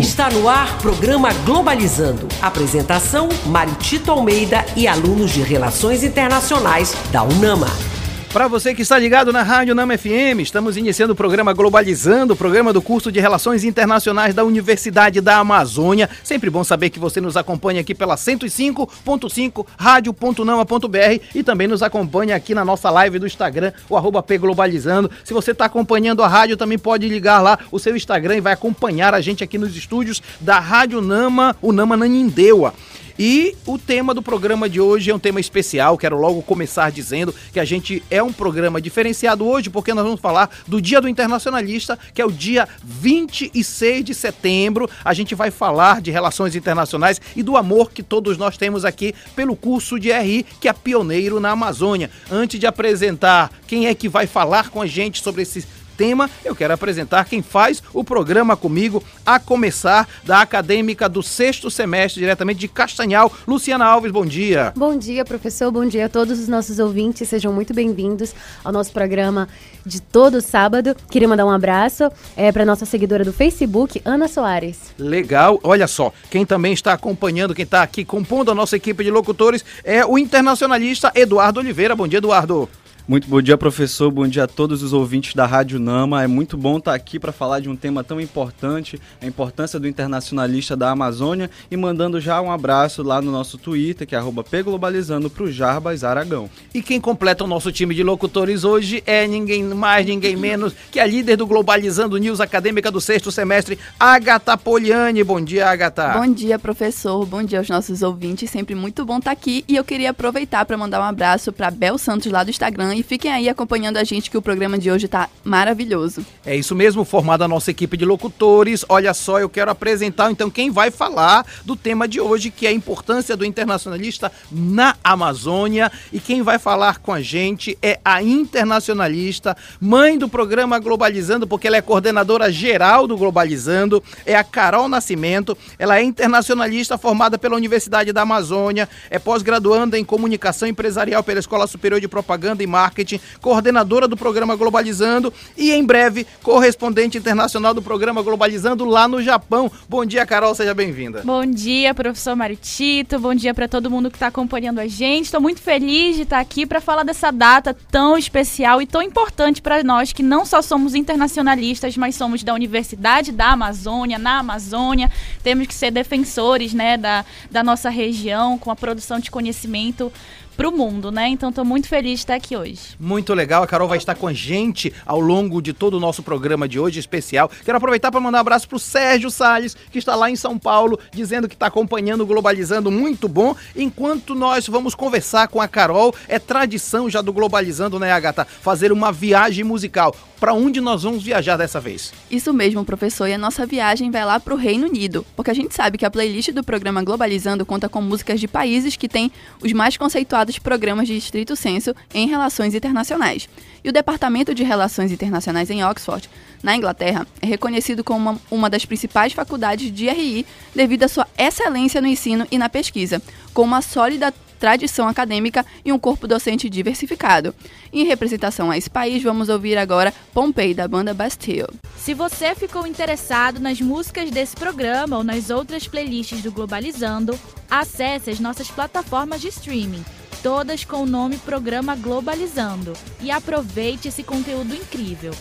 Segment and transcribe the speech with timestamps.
[0.00, 2.28] Está no ar programa Globalizando.
[2.42, 7.95] Apresentação: Mário Tito Almeida e alunos de Relações Internacionais da UNAMA.
[8.32, 12.36] Para você que está ligado na Rádio Nama FM, estamos iniciando o programa Globalizando, o
[12.36, 16.10] programa do curso de Relações Internacionais da Universidade da Amazônia.
[16.22, 22.36] Sempre bom saber que você nos acompanha aqui pela 105.5 rádio.nama.br e também nos acompanha
[22.36, 25.10] aqui na nossa live do Instagram, o arroba P Globalizando.
[25.24, 28.52] Se você está acompanhando a rádio, também pode ligar lá o seu Instagram e vai
[28.52, 32.74] acompanhar a gente aqui nos estúdios da Rádio Nama, o Nama Nanindeua.
[33.18, 35.96] E o tema do programa de hoje é um tema especial.
[35.96, 40.20] Quero logo começar dizendo que a gente é um programa diferenciado hoje, porque nós vamos
[40.20, 44.88] falar do Dia do Internacionalista, que é o dia 26 de setembro.
[45.02, 49.14] A gente vai falar de relações internacionais e do amor que todos nós temos aqui
[49.34, 52.10] pelo curso de RI, que é pioneiro na Amazônia.
[52.30, 55.64] Antes de apresentar quem é que vai falar com a gente sobre esse
[55.96, 61.70] tema, eu quero apresentar quem faz o programa comigo, a começar da acadêmica do sexto
[61.70, 64.72] semestre, diretamente de Castanhal, Luciana Alves, bom dia.
[64.76, 68.92] Bom dia, professor, bom dia a todos os nossos ouvintes, sejam muito bem-vindos ao nosso
[68.92, 69.48] programa
[69.84, 70.94] de todo sábado.
[71.10, 74.94] Queria mandar um abraço é, para nossa seguidora do Facebook, Ana Soares.
[74.98, 79.10] Legal, olha só, quem também está acompanhando, quem está aqui compondo a nossa equipe de
[79.10, 81.96] locutores é o internacionalista Eduardo Oliveira.
[81.96, 82.68] Bom dia, Eduardo.
[83.08, 84.10] Muito bom dia, professor.
[84.10, 86.24] Bom dia a todos os ouvintes da Rádio Nama.
[86.24, 89.86] É muito bom estar aqui para falar de um tema tão importante, a importância do
[89.86, 95.30] internacionalista da Amazônia e mandando já um abraço lá no nosso Twitter, que é @pglobalizando
[95.30, 96.50] para o Jarbas Aragão.
[96.74, 100.98] E quem completa o nosso time de locutores hoje é ninguém mais, ninguém menos que
[100.98, 105.22] a líder do Globalizando News Acadêmica do sexto semestre, Agatha Poliani.
[105.22, 106.08] Bom dia, Agatha.
[106.08, 107.24] Bom dia, professor.
[107.24, 108.50] Bom dia aos nossos ouvintes.
[108.50, 109.64] Sempre muito bom estar aqui.
[109.68, 113.02] E eu queria aproveitar para mandar um abraço para Bel Santos lá do Instagram e
[113.02, 116.24] fiquem aí acompanhando a gente que o programa de hoje tá maravilhoso.
[116.46, 118.86] É isso mesmo, formada a nossa equipe de locutores.
[118.88, 122.70] Olha só, eu quero apresentar então quem vai falar do tema de hoje, que é
[122.70, 125.92] a importância do internacionalista na Amazônia.
[126.10, 131.66] E quem vai falar com a gente é a internacionalista, mãe do programa Globalizando, porque
[131.66, 135.54] ela é coordenadora geral do Globalizando, é a Carol Nascimento.
[135.78, 141.66] Ela é internacionalista formada pela Universidade da Amazônia, é pós-graduanda em comunicação empresarial pela Escola
[141.66, 147.74] Superior de Propaganda e Marketing Marketing, coordenadora do programa Globalizando e em breve correspondente internacional
[147.74, 149.70] do programa Globalizando lá no Japão.
[149.88, 151.22] Bom dia, Carol, seja bem-vinda.
[151.24, 153.18] Bom dia, professor Maritito.
[153.18, 155.24] Bom dia para todo mundo que está acompanhando a gente.
[155.24, 159.60] Estou muito feliz de estar aqui para falar dessa data tão especial e tão importante
[159.60, 165.10] para nós que não só somos internacionalistas, mas somos da Universidade da Amazônia, na Amazônia.
[165.42, 170.12] Temos que ser defensores, né, da, da nossa região com a produção de conhecimento
[170.56, 171.28] para o mundo, né?
[171.28, 172.96] Então estou muito feliz de estar aqui hoje.
[172.98, 176.22] Muito legal, a Carol vai estar com a gente ao longo de todo o nosso
[176.22, 177.50] programa de hoje especial.
[177.64, 180.58] Quero aproveitar para mandar um abraço para o Sérgio Salles, que está lá em São
[180.58, 183.54] Paulo, dizendo que está acompanhando o Globalizando, muito bom.
[183.74, 188.44] Enquanto nós vamos conversar com a Carol, é tradição já do Globalizando, né, Agatha?
[188.44, 190.14] Fazer uma viagem musical.
[190.38, 192.12] Para onde nós vamos viajar dessa vez?
[192.30, 195.54] Isso mesmo, professor, e a nossa viagem vai lá para o Reino Unido, porque a
[195.54, 199.32] gente sabe que a playlist do programa Globalizando conta com músicas de países que têm
[199.62, 203.48] os mais conceituados programas de estrito senso em relações internacionais.
[203.82, 206.28] E o Departamento de Relações Internacionais em Oxford,
[206.62, 211.26] na Inglaterra, é reconhecido como uma, uma das principais faculdades de RI devido à sua
[211.38, 213.22] excelência no ensino e na pesquisa,
[213.54, 217.54] com uma sólida tradição acadêmica e um corpo docente diversificado.
[217.92, 221.68] Em representação a esse país, vamos ouvir agora Pompei, da banda Bastille.
[221.96, 227.38] Se você ficou interessado nas músicas desse programa ou nas outras playlists do Globalizando,
[227.70, 230.04] acesse as nossas plataformas de streaming
[230.46, 235.32] todas com o nome Programa Globalizando, e aproveite esse conteúdo incrível.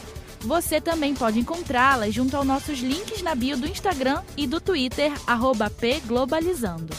[0.45, 5.11] Você também pode encontrá-las junto aos nossos links na bio do Instagram e do Twitter,
[5.79, 6.93] pglobalizando.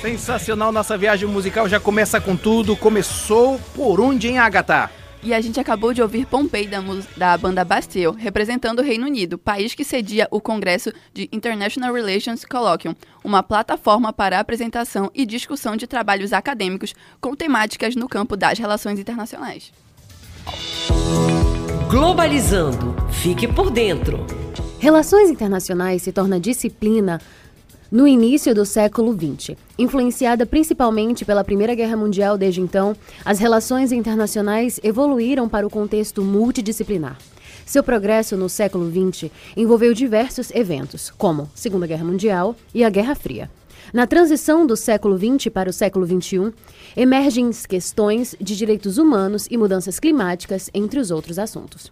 [0.00, 2.74] Sensacional, nossa viagem musical já começa com tudo.
[2.74, 4.90] Começou por onde, hein, Agatha?
[5.22, 6.78] E a gente acabou de ouvir Pompei da,
[7.14, 12.46] da banda Bastille, representando o Reino Unido, país que cedia o Congresso de International Relations
[12.46, 18.58] Colloquium, uma plataforma para apresentação e discussão de trabalhos acadêmicos com temáticas no campo das
[18.58, 19.70] relações internacionais.
[21.90, 22.94] Globalizando.
[23.10, 24.24] Fique por dentro.
[24.78, 27.20] Relações internacionais se torna disciplina
[27.90, 29.56] no início do século XX.
[29.76, 36.22] Influenciada principalmente pela Primeira Guerra Mundial desde então, as relações internacionais evoluíram para o contexto
[36.22, 37.18] multidisciplinar.
[37.66, 43.16] Seu progresso no século XX envolveu diversos eventos, como Segunda Guerra Mundial e a Guerra
[43.16, 43.50] Fria.
[43.92, 46.52] Na transição do século XX para o século XXI,
[46.96, 51.90] emergem questões de direitos humanos e mudanças climáticas, entre os outros assuntos.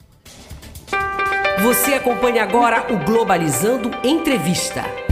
[1.62, 5.07] Você acompanha agora o Globalizando Entrevista.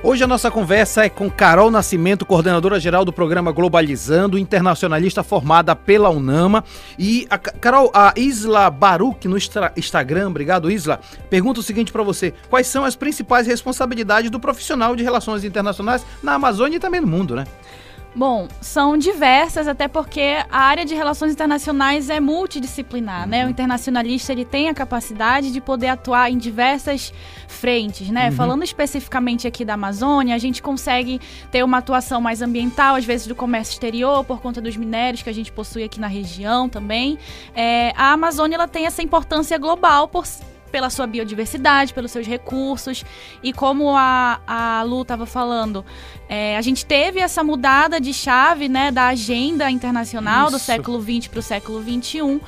[0.00, 5.74] Hoje a nossa conversa é com Carol Nascimento, coordenadora geral do programa Globalizando, internacionalista formada
[5.74, 6.62] pela UNAMA.
[6.96, 9.36] E a Carol, a Isla Baruch no
[9.76, 14.94] Instagram, obrigado Isla, pergunta o seguinte para você: quais são as principais responsabilidades do profissional
[14.94, 17.44] de relações internacionais na Amazônia e também no mundo, né?
[18.14, 23.28] Bom, são diversas, até porque a área de relações internacionais é multidisciplinar, uhum.
[23.28, 23.46] né?
[23.46, 27.12] O internacionalista ele tem a capacidade de poder atuar em diversas
[27.46, 28.30] frentes, né?
[28.30, 28.32] Uhum.
[28.32, 31.20] Falando especificamente aqui da Amazônia, a gente consegue
[31.50, 35.30] ter uma atuação mais ambiental, às vezes do comércio exterior, por conta dos minérios que
[35.30, 37.18] a gente possui aqui na região também.
[37.54, 40.26] É, a Amazônia ela tem essa importância global por
[40.68, 43.04] pela sua biodiversidade, pelos seus recursos.
[43.42, 45.84] E como a, a Lu estava falando,
[46.28, 50.56] é, a gente teve essa mudada de chave né, da agenda internacional Isso.
[50.56, 52.40] do século XX para o século XXI.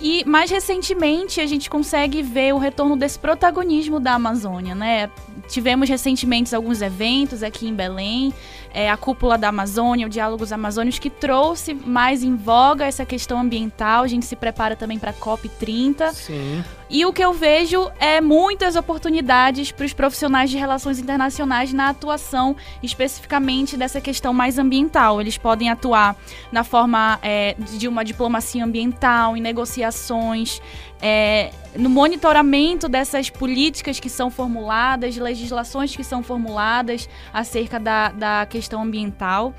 [0.00, 5.10] E mais recentemente a gente consegue ver o retorno desse protagonismo da Amazônia, né?
[5.46, 8.32] Tivemos recentemente alguns eventos aqui em Belém,
[8.72, 13.38] é, a Cúpula da Amazônia, o Diálogos Amazônios, que trouxe mais em voga essa questão
[13.38, 14.02] ambiental.
[14.02, 16.12] A gente se prepara também para a COP30.
[16.14, 16.64] Sim.
[16.90, 21.90] E o que eu vejo é muitas oportunidades para os profissionais de relações internacionais na
[21.90, 25.20] atuação especificamente dessa questão mais ambiental.
[25.20, 26.16] Eles podem atuar
[26.50, 30.60] na forma é, de uma diplomacia ambiental, em negociações,
[31.00, 38.46] é, no monitoramento dessas políticas que são formuladas, legislações que são formuladas acerca da, da
[38.46, 39.54] questão ambiental.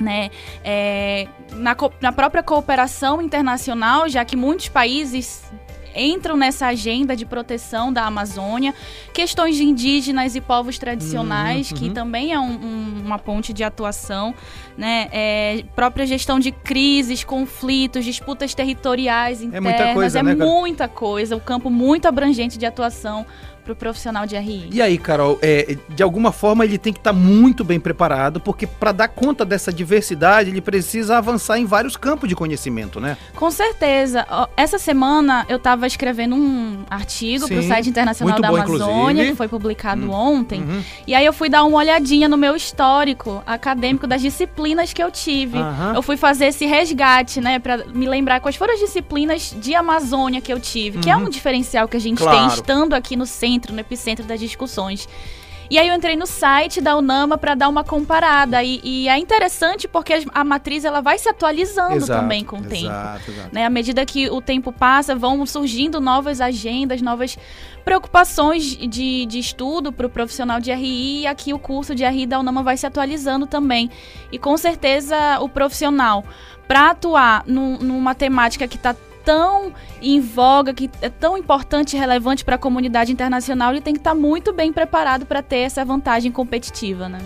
[0.00, 0.30] Né?
[0.64, 5.44] É, na, na própria cooperação internacional, já que muitos países
[5.94, 8.74] entram nessa agenda de proteção da Amazônia,
[9.12, 11.76] questões de indígenas e povos tradicionais, uhum.
[11.76, 14.34] que também é um, um, uma ponte de atuação,
[14.76, 15.08] né?
[15.12, 20.88] É, própria gestão de crises, conflitos, disputas territoriais internas, é muita coisa, é né, muita
[20.88, 23.26] coisa, o campo muito abrangente de atuação
[23.62, 24.68] para o profissional de RI.
[24.72, 28.40] E aí, Carol, é, de alguma forma ele tem que estar tá muito bem preparado,
[28.40, 33.16] porque para dar conta dessa diversidade, ele precisa avançar em vários campos de conhecimento, né?
[33.34, 34.26] Com certeza.
[34.56, 39.30] Essa semana eu estava escrevendo um artigo para o site internacional da bom, Amazônia, inclusive.
[39.30, 40.12] que foi publicado hum.
[40.12, 40.62] ontem.
[40.62, 40.82] Uhum.
[41.06, 45.10] E aí eu fui dar uma olhadinha no meu histórico acadêmico das disciplinas que eu
[45.10, 45.58] tive.
[45.58, 45.94] Uhum.
[45.94, 50.40] Eu fui fazer esse resgate, né, para me lembrar quais foram as disciplinas de Amazônia
[50.40, 51.02] que eu tive, uhum.
[51.02, 51.28] que é um uhum.
[51.28, 52.38] diferencial que a gente claro.
[52.38, 55.08] tem estando aqui no centro centro, no epicentro das discussões.
[55.70, 59.16] E aí eu entrei no site da Unama para dar uma comparada e, e, é
[59.16, 62.86] interessante porque a matriz ela vai se atualizando exato, também com o tempo.
[62.86, 63.54] Exato, exato.
[63.54, 63.64] Né?
[63.64, 67.38] À medida que o tempo passa, vão surgindo novas agendas, novas
[67.86, 72.26] preocupações de, de estudo para o profissional de RI e aqui o curso de RI
[72.26, 73.90] da Unama vai se atualizando também.
[74.30, 76.22] E com certeza o profissional
[76.68, 81.98] para atuar num, numa temática que está tão em voga, que é tão importante e
[81.98, 85.58] relevante para a comunidade internacional, ele tem que estar tá muito bem preparado para ter
[85.58, 87.18] essa vantagem competitiva, né?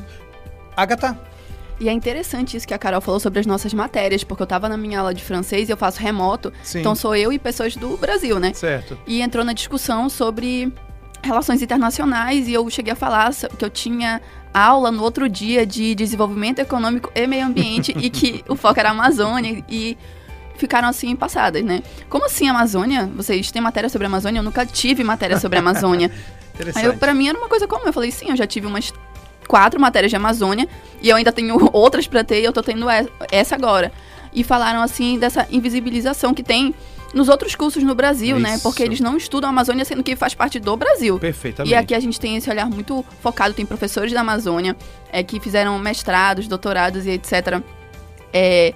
[0.77, 1.19] Agatha,
[1.79, 4.69] e é interessante isso que a Carol falou sobre as nossas matérias, porque eu estava
[4.69, 6.53] na minha aula de francês e eu faço remoto.
[6.63, 6.81] Sim.
[6.81, 8.53] Então sou eu e pessoas do Brasil, né?
[8.55, 8.99] Certo.
[9.07, 10.73] E entrou na discussão sobre
[11.23, 14.23] relações internacionais e eu cheguei a falar que eu tinha
[14.55, 18.89] aula no outro dia de desenvolvimento econômico e meio ambiente e que o foco era
[18.89, 19.99] a Amazônia e
[20.57, 21.83] ficaram assim passadas, né?
[22.09, 23.11] Como assim Amazônia?
[23.17, 24.41] Vocês têm matéria sobre a Amazônia?
[24.41, 26.11] Eu nunca tive matéria sobre a Amazônia.
[26.75, 27.85] Aí eu, pra mim era uma coisa comum.
[27.87, 28.93] Eu falei, sim, eu já tive umas
[29.47, 30.69] quatro matérias de Amazônia
[31.01, 32.87] e eu ainda tenho outras para ter e eu tô tendo
[33.31, 33.93] essa agora.
[34.33, 36.75] E falaram assim dessa invisibilização que tem
[37.15, 38.51] nos outros cursos no Brasil, né?
[38.51, 38.59] Isso.
[38.59, 38.63] né?
[38.63, 41.19] Porque eles não estudam a Amazônia sendo que faz parte do Brasil.
[41.19, 41.73] Perfeitamente.
[41.73, 44.77] E aqui a gente tem esse olhar muito focado, tem professores da Amazônia
[45.11, 47.63] é, que fizeram mestrados, doutorados e etc.
[48.33, 48.75] É,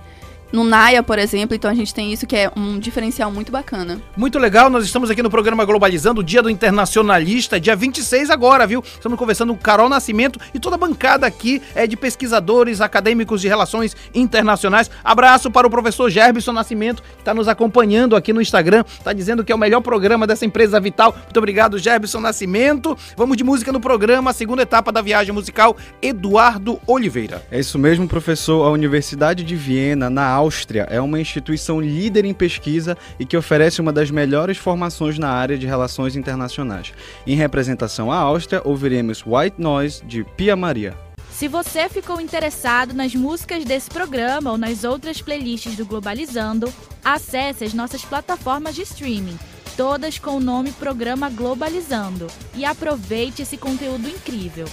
[0.52, 4.00] no Naya, por exemplo, então a gente tem isso que é um diferencial muito bacana.
[4.16, 8.66] Muito legal, nós estamos aqui no programa Globalizando, o Dia do Internacionalista, dia 26 agora,
[8.66, 8.82] viu?
[8.82, 13.48] Estamos conversando com Carol Nascimento e toda a bancada aqui é de pesquisadores, acadêmicos de
[13.48, 14.90] relações internacionais.
[15.04, 19.44] Abraço para o professor Gerbson Nascimento, que está nos acompanhando aqui no Instagram, está dizendo
[19.44, 21.14] que é o melhor programa dessa empresa vital.
[21.22, 22.96] Muito obrigado, Gerbson Nascimento.
[23.16, 27.46] Vamos de música no programa, segunda etapa da viagem musical, Eduardo Oliveira.
[27.50, 28.66] É isso mesmo, professor.
[28.66, 33.78] A Universidade de Viena, na Áustria é uma instituição líder em pesquisa e que oferece
[33.80, 36.94] uma das melhores formações na área de relações internacionais.
[37.26, 40.96] Em representação à Áustria, ouviremos White Noise de Pia Maria.
[41.30, 46.72] Se você ficou interessado nas músicas desse programa ou nas outras playlists do Globalizando,
[47.04, 49.38] acesse as nossas plataformas de streaming,
[49.76, 54.66] todas com o nome Programa Globalizando, e aproveite esse conteúdo incrível.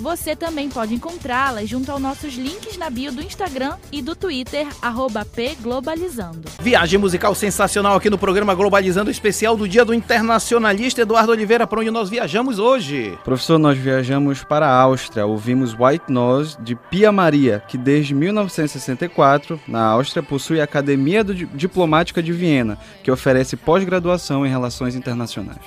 [0.00, 4.66] Você também pode encontrá-las junto aos nossos links na bio do Instagram e do Twitter,
[4.80, 6.48] arroba pglobalizando.
[6.58, 11.80] Viagem musical sensacional aqui no programa Globalizando, especial do Dia do Internacionalista Eduardo Oliveira, para
[11.80, 13.18] onde nós viajamos hoje.
[13.22, 19.60] Professor, nós viajamos para a Áustria, ouvimos White Nose de Pia Maria, que desde 1964,
[19.68, 25.60] na Áustria, possui a Academia do Diplomática de Viena, que oferece pós-graduação em relações internacionais.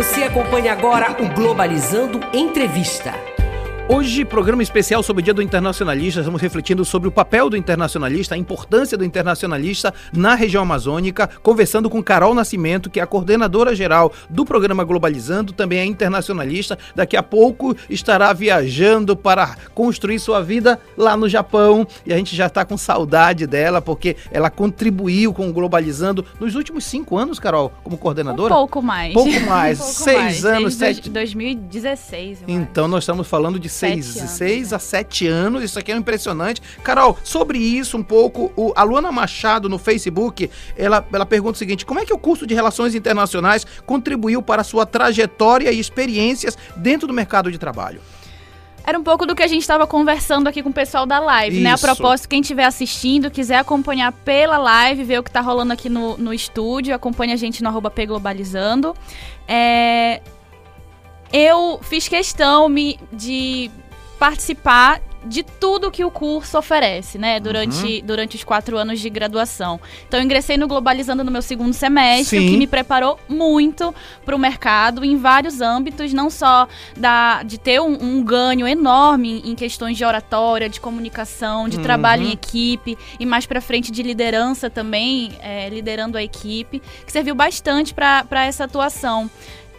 [0.00, 3.29] Você acompanha agora o Globalizando Entrevista.
[3.92, 6.20] Hoje, programa especial sobre o Dia do Internacionalista.
[6.20, 11.90] Estamos refletindo sobre o papel do internacionalista, a importância do internacionalista na região amazônica, conversando
[11.90, 16.78] com Carol Nascimento, que é a coordenadora geral do programa Globalizando, também é internacionalista.
[16.94, 21.84] Daqui a pouco estará viajando para construir sua vida lá no Japão.
[22.06, 26.54] E a gente já está com saudade dela, porque ela contribuiu com o Globalizando nos
[26.54, 28.54] últimos cinco anos, Carol, como coordenadora.
[28.54, 29.12] Um pouco mais.
[29.12, 29.80] Pouco mais.
[29.82, 31.10] um pouco Seis mais, anos, desde sete.
[31.10, 32.42] 2016.
[32.42, 34.76] eu Então nós estamos falando de seis, Sete anos, seis né?
[34.76, 36.60] a sete anos, isso aqui é impressionante.
[36.84, 41.58] Carol, sobre isso um pouco, o, a Luana Machado no Facebook, ela, ela pergunta o
[41.58, 45.80] seguinte, como é que o curso de Relações Internacionais contribuiu para a sua trajetória e
[45.80, 48.00] experiências dentro do mercado de trabalho?
[48.84, 51.60] Era um pouco do que a gente estava conversando aqui com o pessoal da live,
[51.60, 51.72] né?
[51.72, 51.86] A Isso.
[51.86, 56.16] propósito, quem estiver assistindo, quiser acompanhar pela live, ver o que tá rolando aqui no,
[56.16, 58.94] no estúdio, acompanha a gente no arroba Pglobalizando.
[59.46, 60.20] É,
[61.32, 63.70] eu fiz questão me, de
[64.18, 67.38] participar de tudo que o curso oferece, né?
[67.38, 69.78] Durante, durante os quatro anos de graduação.
[70.08, 72.48] Então, eu ingressei no Globalizando no meu segundo semestre, o Sim.
[72.48, 73.94] que me preparou muito
[74.24, 79.42] para o mercado em vários âmbitos, não só da, de ter um, um ganho enorme
[79.44, 84.02] em questões de oratória, de comunicação, de trabalho em equipe e mais para frente de
[84.02, 89.30] liderança também, é, liderando a equipe, que serviu bastante para essa atuação.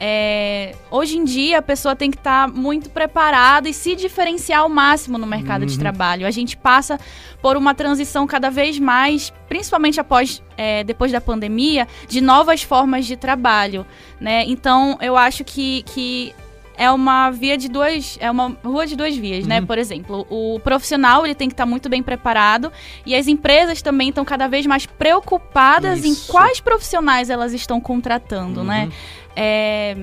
[0.03, 4.69] É, hoje em dia a pessoa tem que estar muito preparada e se diferenciar ao
[4.69, 6.25] máximo no mercado de trabalho.
[6.25, 6.99] A gente passa
[7.39, 13.05] por uma transição cada vez mais, principalmente após é, depois da pandemia, de novas formas
[13.05, 13.85] de trabalho,
[14.19, 14.43] né?
[14.47, 16.33] Então eu acho que, que
[16.81, 19.61] é uma via de duas, é uma rua de duas vias, né?
[19.61, 22.71] Por exemplo, o profissional ele tem que estar muito bem preparado
[23.05, 26.07] e as empresas também estão cada vez mais preocupadas Isso.
[26.07, 28.89] em quais profissionais elas estão contratando, né?
[29.35, 29.97] É,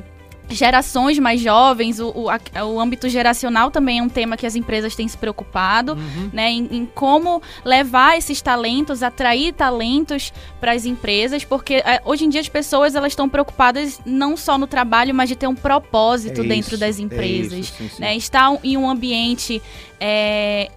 [0.51, 4.57] gerações mais jovens, o, o, a- o âmbito geracional também é um tema que as
[4.57, 5.95] empresas têm se preocupado,
[6.33, 6.51] né?
[6.51, 12.31] Em, em como levar esses talentos, atrair talentos para as empresas, porque é, hoje em
[12.31, 16.41] dia as pessoas elas estão preocupadas não só no trabalho, mas de ter um propósito
[16.41, 18.01] É dentro isso, das é empresas, isso, sim, sim.
[18.01, 18.17] né?
[18.17, 19.61] Estar em um ambiente
[20.01, 20.71] é,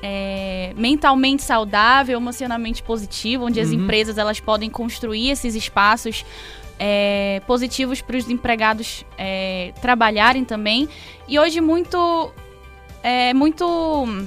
[0.00, 3.74] é, mentalmente saudável, emocionalmente positivo, onde as Uhum.
[3.82, 6.24] empresas elas podem construir esses espaços
[6.84, 10.88] é, positivos para os empregados é, trabalharem também.
[11.28, 12.32] E hoje muito
[13.04, 14.26] é muito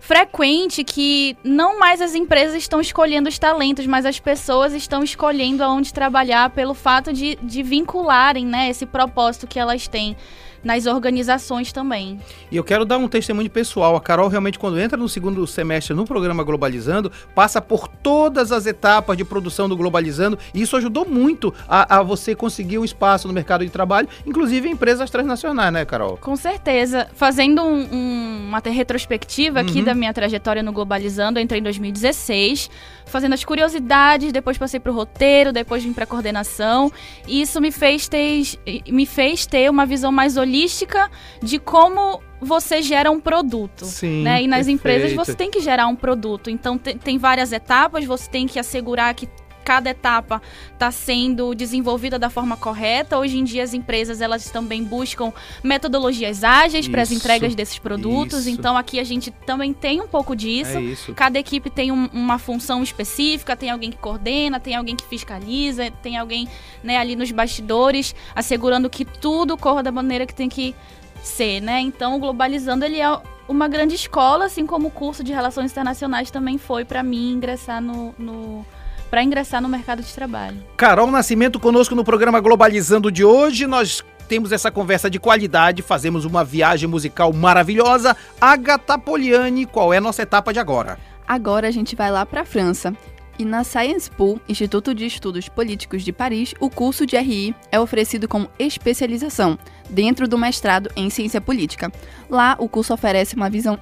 [0.00, 5.64] frequente que não mais as empresas estão escolhendo os talentos, mas as pessoas estão escolhendo
[5.64, 10.16] aonde trabalhar pelo fato de, de vincularem né, esse propósito que elas têm
[10.62, 12.20] nas organizações também.
[12.50, 13.96] E eu quero dar um testemunho pessoal.
[13.96, 18.66] A Carol realmente, quando entra no segundo semestre no programa Globalizando, passa por todas as
[18.66, 20.38] etapas de produção do Globalizando.
[20.54, 24.68] E isso ajudou muito a, a você conseguir um espaço no mercado de trabalho, inclusive
[24.68, 26.16] em empresas transnacionais, né, Carol?
[26.16, 27.08] Com certeza.
[27.14, 29.84] Fazendo um- um- uma retrospectiva aqui Uhum.
[29.84, 32.70] da minha trajetória no Globalizando, eu entrei em 2016,
[33.06, 36.92] fazendo as curiosidades, depois passei pro roteiro, depois vim pra coordenação.
[37.26, 38.42] E isso me fez ter,
[38.88, 41.10] me fez ter uma visão mais holística
[41.42, 43.84] de como você gera um produto.
[43.84, 44.42] Sim, né?
[44.42, 45.24] E nas empresas perfeito.
[45.24, 46.50] você tem que gerar um produto.
[46.50, 49.28] Então te- tem várias etapas, você tem que assegurar que
[49.64, 50.40] cada etapa
[50.72, 53.18] está sendo desenvolvida da forma correta.
[53.18, 58.46] Hoje em dia as empresas elas também buscam metodologias ágeis para as entregas desses produtos.
[58.46, 58.50] isso.
[58.50, 60.76] Então aqui a gente também tem um pouco disso.
[61.10, 61.12] É.
[61.14, 65.90] Cada equipe tem um- uma função específica, tem alguém que coordena, tem alguém que fiscaliza,
[66.02, 66.48] tem alguém
[66.82, 70.74] né, ali nos bastidores assegurando que tudo corra da maneira que tem que
[71.22, 71.80] ser, né?
[71.80, 76.30] Então, o Globalizando ele é uma grande escola, assim como o curso de Relações Internacionais
[76.30, 78.64] também foi para mim ingressar no, no
[79.10, 80.56] para ingressar no mercado de trabalho.
[80.76, 83.66] Carol Nascimento conosco no programa Globalizando de hoje.
[83.66, 88.16] Nós temos essa conversa de qualidade, fazemos uma viagem musical maravilhosa.
[88.40, 90.96] Agatha Poliani, qual é a nossa etapa de agora?
[91.26, 92.94] Agora a gente vai lá para a França.
[93.38, 97.80] E na Science Pool, Instituto de Estudos Políticos de Paris, o curso de RI é
[97.80, 101.90] oferecido como especialização, dentro do mestrado em Ciência Política.
[102.28, 103.80] Lá, o curso oferece uma visão,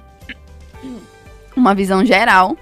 [1.55, 2.55] uma visão geral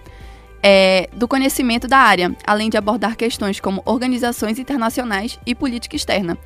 [0.61, 6.37] é, do conhecimento da área, além de abordar questões como organizações internacionais e política externa.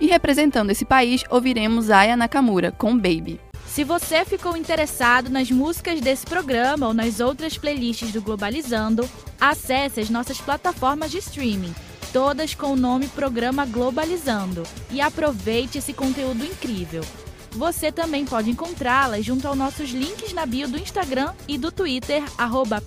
[0.00, 3.40] E representando esse país, ouviremos Aya Nakamura com Baby.
[3.66, 9.08] Se você ficou interessado nas músicas desse programa ou nas outras playlists do Globalizando,
[9.40, 11.72] acesse as nossas plataformas de streaming,
[12.12, 17.02] todas com o nome Programa Globalizando, e aproveite esse conteúdo incrível.
[17.52, 22.22] Você também pode encontrá-las junto aos nossos links na bio do Instagram e do Twitter,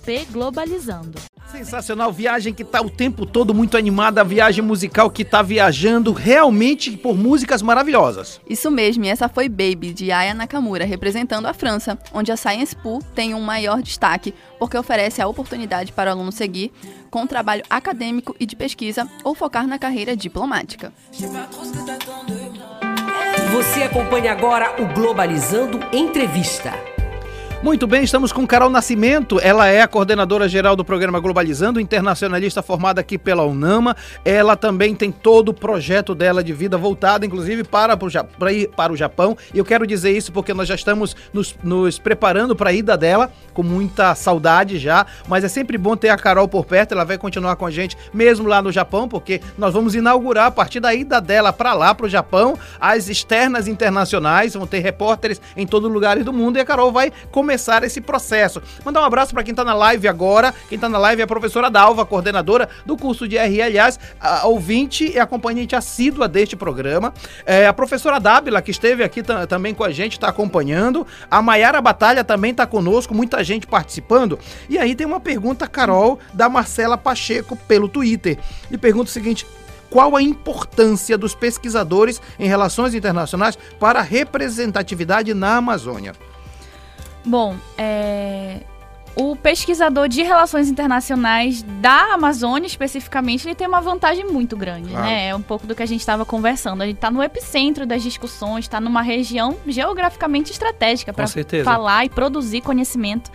[0.04, 1.18] pglobalizando.
[1.52, 6.96] Sensacional, viagem que tá o tempo todo muito animada, viagem musical que tá viajando realmente
[6.96, 8.40] por músicas maravilhosas.
[8.48, 12.74] Isso mesmo, e essa foi Baby, de Aya Nakamura, representando a França, onde a Science
[12.74, 16.72] Pool tem um maior destaque, porque oferece a oportunidade para o aluno seguir
[17.08, 20.92] com um trabalho acadêmico e de pesquisa ou focar na carreira diplomática.
[23.52, 26.93] Você acompanha agora o Globalizando Entrevista.
[27.64, 29.40] Muito bem, estamos com Carol Nascimento.
[29.40, 33.96] Ela é a coordenadora geral do programa Globalizando, internacionalista formada aqui pela UNAMA.
[34.22, 38.92] Ela também tem todo o projeto dela de vida voltado, inclusive, para, para ir para
[38.92, 39.34] o Japão.
[39.54, 42.98] E eu quero dizer isso porque nós já estamos nos, nos preparando para a ida
[42.98, 45.06] dela, com muita saudade já.
[45.26, 46.92] Mas é sempre bom ter a Carol por perto.
[46.92, 50.50] Ela vai continuar com a gente mesmo lá no Japão, porque nós vamos inaugurar a
[50.50, 54.52] partir da ida dela para lá, para o Japão, as externas internacionais.
[54.52, 58.00] Vão ter repórteres em todo lugar do mundo e a Carol vai começar começar esse
[58.00, 58.60] processo.
[58.84, 60.52] Mandar um abraço para quem está na live agora.
[60.68, 64.44] Quem está na live é a professora Dalva, coordenadora do curso de RI, aliás, a,
[64.48, 67.14] ouvinte e acompanhante assídua deste programa.
[67.46, 71.06] É, a professora Dábila, que esteve aqui também com a gente, está acompanhando.
[71.30, 74.36] A Maiara Batalha também está conosco, muita gente participando.
[74.68, 78.36] E aí tem uma pergunta, Carol, da Marcela Pacheco pelo Twitter.
[78.68, 79.46] E pergunta o seguinte:
[79.88, 86.14] qual a importância dos pesquisadores em relações internacionais para a representatividade na Amazônia?
[87.26, 88.60] Bom, é,
[89.16, 95.04] o pesquisador de relações internacionais da Amazônia, especificamente, ele tem uma vantagem muito grande, claro.
[95.04, 95.28] né?
[95.28, 96.82] É um pouco do que a gente estava conversando.
[96.82, 101.26] A gente está no epicentro das discussões, está numa região geograficamente estratégica para
[101.64, 103.30] falar e produzir conhecimento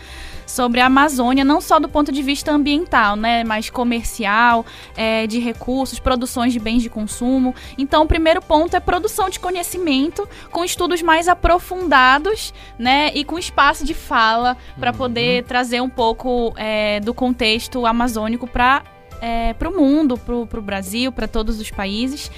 [0.50, 4.66] sobre a Amazônia, não só do ponto de vista ambiental, né, mas comercial,
[4.98, 7.54] é, de recursos, produções de bens de consumo.
[7.78, 13.38] Então, o primeiro ponto é produção de conhecimento com estudos mais aprofundados, né, e com
[13.38, 14.98] espaço de fala para uhum.
[14.98, 18.84] poder trazer um pouco é, do contexto amazônico para
[19.22, 22.32] é, o mundo, para o Brasil, para todos os países.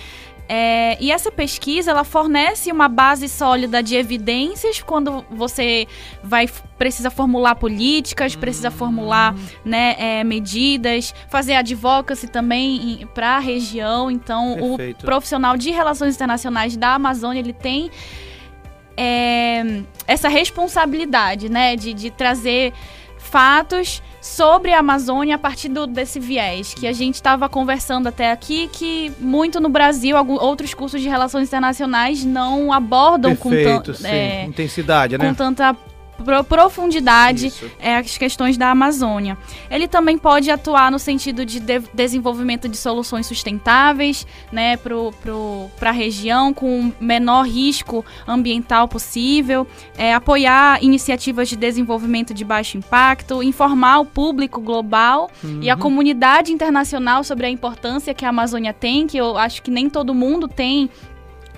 [0.53, 5.87] É, e essa pesquisa ela fornece uma base sólida de evidências quando você
[6.21, 6.45] vai
[6.77, 14.11] precisa formular políticas, precisa formular né, é, medidas, fazer advocacy também para a região.
[14.11, 15.03] Então, Perfeito.
[15.03, 17.89] o profissional de relações internacionais da Amazônia ele tem
[18.97, 22.73] é, essa responsabilidade, né, de, de trazer
[23.31, 28.31] fatos sobre a Amazônia a partir do, desse viés que a gente estava conversando até
[28.31, 33.93] aqui, que muito no Brasil, alguns, outros cursos de relações internacionais não abordam Perfeito, com
[33.93, 35.29] tanta é, intensidade, né?
[35.29, 35.75] Com tanta
[36.47, 39.37] profundidade é, as questões da Amazônia.
[39.69, 45.91] Ele também pode atuar no sentido de, de desenvolvimento de soluções sustentáveis né, para a
[45.91, 53.43] região, com o menor risco ambiental possível, é, apoiar iniciativas de desenvolvimento de baixo impacto,
[53.43, 55.59] informar o público global uhum.
[55.61, 55.81] e a uhum.
[55.81, 60.13] comunidade internacional sobre a importância que a Amazônia tem, que eu acho que nem todo
[60.13, 60.89] mundo tem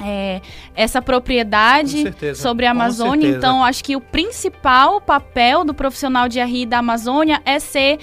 [0.04, 0.42] é,
[0.76, 2.04] essa propriedade
[2.36, 3.30] sobre a Amazônia.
[3.30, 8.00] Então, acho que o principal papel do profissional de RI da Amazônia é ser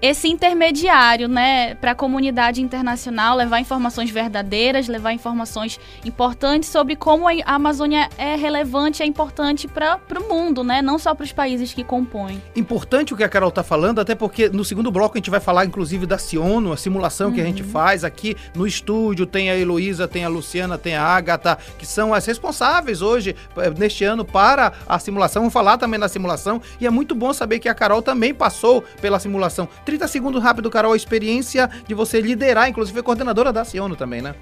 [0.00, 7.28] esse intermediário, né, para a comunidade internacional, levar informações verdadeiras, levar informações importantes sobre como
[7.28, 11.74] a Amazônia é relevante, é importante para o mundo, né, não só para os países
[11.74, 12.40] que compõem.
[12.54, 15.40] Importante o que a Carol está falando, até porque no segundo bloco a gente vai
[15.40, 17.34] falar, inclusive, da Ciono, a simulação uhum.
[17.34, 17.68] que a gente uhum.
[17.68, 19.26] faz aqui no estúdio.
[19.26, 23.70] Tem a Heloísa, tem a Luciana, tem a Agatha, que são as responsáveis hoje, eh,
[23.76, 25.42] neste ano, para a simulação.
[25.42, 26.60] Vamos falar também da simulação.
[26.80, 29.68] E é muito bom saber que a Carol também passou pela simulação.
[29.88, 34.20] 30 segundos rápido, Carol, a experiência de você liderar, inclusive foi coordenadora da Ciono também,
[34.20, 34.34] né?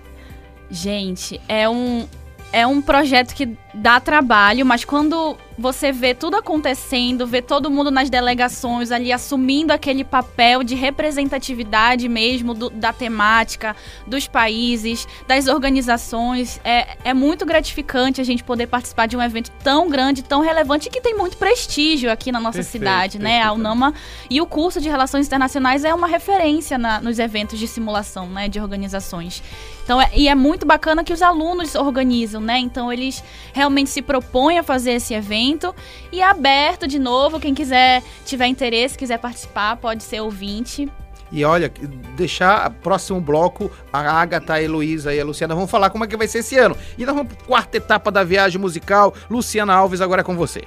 [0.68, 2.08] Gente, é um,
[2.52, 7.90] é um projeto que dá trabalho, mas quando você vê tudo acontecendo, vê todo mundo
[7.90, 15.46] nas delegações ali assumindo aquele papel de representatividade mesmo do, da temática, dos países, das
[15.46, 20.40] organizações, é, é muito gratificante a gente poder participar de um evento tão grande, tão
[20.40, 23.42] relevante e que tem muito prestígio aqui na nossa perfeito, cidade, né?
[23.42, 23.94] A UNAMA
[24.30, 28.48] e o curso de Relações Internacionais é uma referência na, nos eventos de simulação, né,
[28.48, 29.42] de organizações.
[29.84, 32.58] Então, é, e é muito bacana que os alunos organizam, né?
[32.58, 35.74] Então, eles realmente se propõem a fazer esse evento
[36.12, 37.40] e é aberto de novo.
[37.40, 40.88] Quem quiser, tiver interesse, quiser participar, pode ser ouvinte.
[41.30, 41.72] E olha,
[42.16, 46.16] deixar próximo bloco a Agatha, a Heloísa e a Luciana vão falar como é que
[46.16, 46.76] vai ser esse ano.
[46.96, 49.12] E nós vamos para quarta etapa da viagem musical.
[49.28, 50.62] Luciana Alves, agora é com você.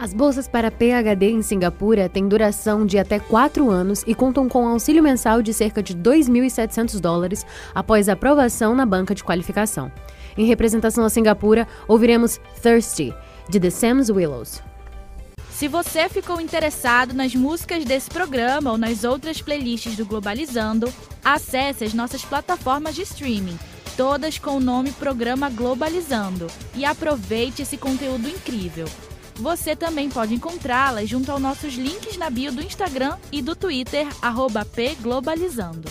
[0.00, 4.62] As bolsas para PhD em Singapura têm duração de até 4 anos e contam com
[4.62, 9.90] um auxílio mensal de cerca de 2.700 dólares após aprovação na banca de qualificação.
[10.38, 13.12] Em representação a Singapura, ouviremos Thirsty,
[13.50, 14.62] de The Sam's Willows.
[15.50, 21.82] Se você ficou interessado nas músicas desse programa ou nas outras playlists do Globalizando, acesse
[21.82, 23.58] as nossas plataformas de streaming,
[23.96, 26.46] todas com o nome Programa Globalizando,
[26.76, 28.86] e aproveite esse conteúdo incrível.
[29.34, 34.06] Você também pode encontrá-las junto aos nossos links na bio do Instagram e do Twitter,
[34.72, 35.88] pglobalizando.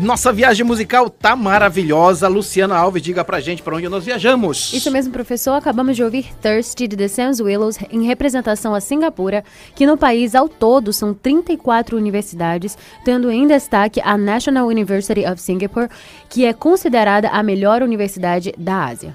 [0.00, 2.26] Nossa viagem musical tá maravilhosa.
[2.26, 4.72] Luciana Alves, diga pra gente pra onde nós viajamos.
[4.72, 5.52] Isso mesmo, professor.
[5.52, 10.34] Acabamos de ouvir Thirsty de The Sam's Willows em representação a Singapura, que no país
[10.34, 15.90] ao todo são 34 universidades, tendo em destaque a National University of Singapore,
[16.30, 19.14] que é considerada a melhor universidade da Ásia.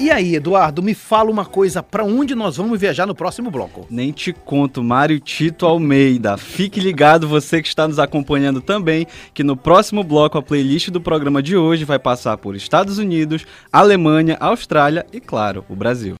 [0.00, 3.86] E aí, Eduardo, me fala uma coisa, para onde nós vamos viajar no próximo bloco?
[3.88, 6.36] Nem te conto, Mário Tito Almeida.
[6.36, 11.00] Fique ligado, você que está nos acompanhando também, que no próximo bloco a playlist do
[11.00, 16.16] programa de hoje vai passar por Estados Unidos, Alemanha, Austrália e, claro, o Brasil.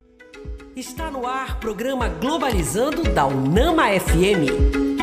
[0.76, 4.93] Está no ar programa Globalizando da Unama FM.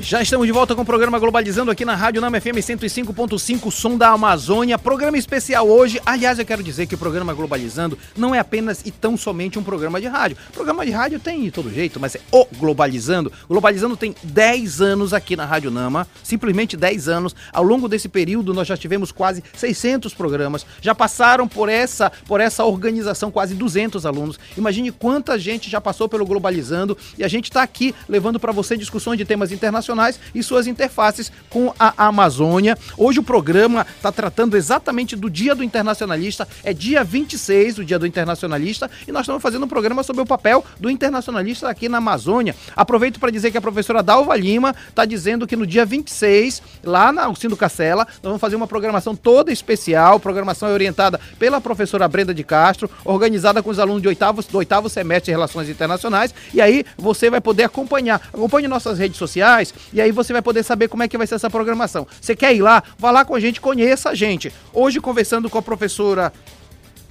[0.00, 3.98] Já estamos de volta com o programa Globalizando aqui na Rádio Nama FM 105.5, som
[3.98, 4.78] da Amazônia.
[4.78, 6.00] Programa especial hoje.
[6.06, 9.62] Aliás, eu quero dizer que o programa Globalizando não é apenas e tão somente um
[9.62, 10.36] programa de rádio.
[10.52, 13.30] Programa de rádio tem de todo jeito, mas é o Globalizando.
[13.48, 17.34] Globalizando tem 10 anos aqui na Rádio Nama, simplesmente 10 anos.
[17.52, 20.64] Ao longo desse período, nós já tivemos quase 600 programas.
[20.80, 24.38] Já passaram por essa, por essa organização quase 200 alunos.
[24.56, 28.76] Imagine quanta gente já passou pelo Globalizando e a gente está aqui levando para você
[28.76, 29.87] discussões de temas internacionais
[30.34, 32.76] e suas interfaces com a Amazônia.
[32.96, 37.98] Hoje o programa está tratando exatamente do Dia do Internacionalista, é dia 26 do Dia
[37.98, 41.98] do Internacionalista, e nós estamos fazendo um programa sobre o papel do internacionalista aqui na
[41.98, 42.54] Amazônia.
[42.76, 47.10] Aproveito para dizer que a professora Dalva Lima está dizendo que no dia 26, lá
[47.10, 52.06] na Alcindo Cacela, nós vamos fazer uma programação toda especial, programação é orientada pela professora
[52.06, 56.34] Brenda de Castro, organizada com os alunos de oitavo, do oitavo semestre de Relações Internacionais,
[56.52, 58.20] e aí você vai poder acompanhar.
[58.32, 61.36] Acompanhe nossas redes sociais, e aí você vai poder saber como é que vai ser
[61.36, 62.06] essa programação.
[62.20, 62.82] Você quer ir lá?
[62.98, 64.52] Vá lá com a gente, conheça a gente.
[64.72, 66.32] Hoje, conversando com a professora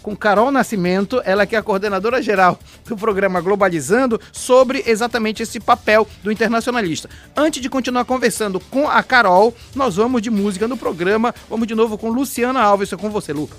[0.07, 5.59] com Carol Nascimento, ela que é a coordenadora geral do programa Globalizando, sobre exatamente esse
[5.59, 7.09] papel do internacionalista.
[7.35, 11.35] Antes de continuar conversando com a Carol, nós vamos de música no programa.
[11.49, 13.49] Vamos de novo com Luciana Alves, é com você, Lu.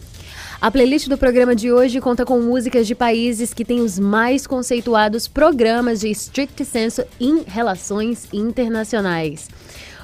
[0.61, 4.45] A playlist do programa de hoje conta com músicas de países que têm os mais
[4.45, 9.49] conceituados programas de strict senso em relações internacionais.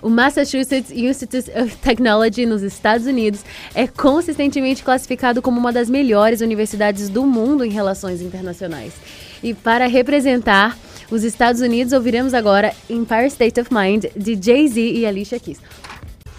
[0.01, 3.41] O Massachusetts Institute of Technology nos Estados Unidos
[3.75, 8.93] é consistentemente classificado como uma das melhores universidades do mundo em relações internacionais.
[9.43, 10.79] E para representar
[11.11, 15.59] os Estados Unidos, ouviremos agora Empire State of Mind de Jay-Z e Alicia Keys.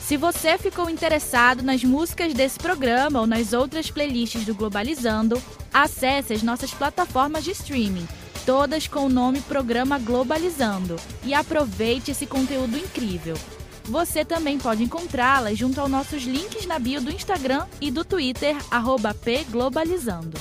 [0.06, 5.42] Se você ficou interessado nas músicas desse programa ou nas outras playlists do Globalizando,
[5.74, 8.08] acesse as nossas plataformas de streaming,
[8.46, 13.36] todas com o nome Programa Globalizando, e aproveite esse conteúdo incrível.
[13.86, 18.56] Você também pode encontrá-las junto aos nossos links na bio do Instagram e do Twitter,
[19.24, 20.38] pglobalizando.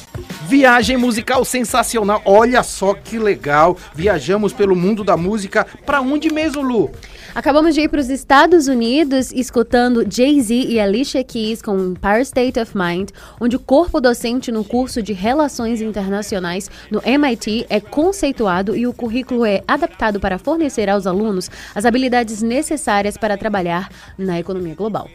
[0.46, 2.20] Viagem musical sensacional.
[2.26, 3.78] Olha só que legal.
[3.94, 5.66] Viajamos pelo mundo da música.
[5.86, 6.90] Para onde mesmo, Lu?
[7.34, 12.60] Acabamos de ir para os Estados Unidos escutando Jay-Z e Alicia Keys com Empire State
[12.60, 18.76] of Mind, onde o corpo docente no curso de Relações Internacionais no MIT é conceituado
[18.76, 24.38] e o currículo é adaptado para fornecer aos alunos as habilidades necessárias para trabalhar na
[24.38, 25.10] economia global.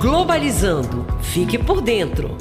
[0.00, 1.04] Globalizando.
[1.20, 2.36] Fique por dentro.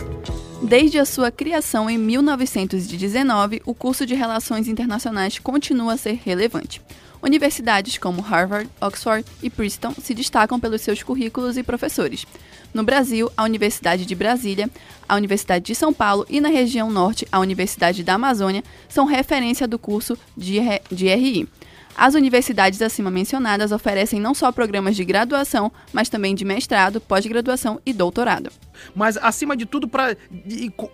[0.61, 6.79] Desde a sua criação em 1919, o curso de Relações Internacionais continua a ser relevante.
[7.23, 12.27] Universidades como Harvard, Oxford e Princeton se destacam pelos seus currículos e professores.
[12.73, 14.69] No Brasil, a Universidade de Brasília,
[15.07, 19.65] a Universidade de São Paulo e na região norte, a Universidade da Amazônia são referência
[19.65, 20.59] do curso de,
[20.91, 21.47] de RI.
[21.95, 27.79] As universidades acima mencionadas oferecem não só programas de graduação, mas também de mestrado, pós-graduação
[27.85, 28.51] e doutorado.
[28.95, 30.17] Mas, acima de tudo, para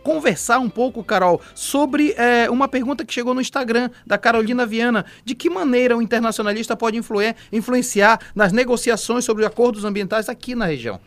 [0.04, 5.06] conversar um pouco, Carol, sobre é, uma pergunta que chegou no Instagram da Carolina Viana:
[5.24, 7.00] de que maneira o internacionalista pode
[7.52, 11.00] influenciar nas negociações sobre acordos ambientais aqui na região?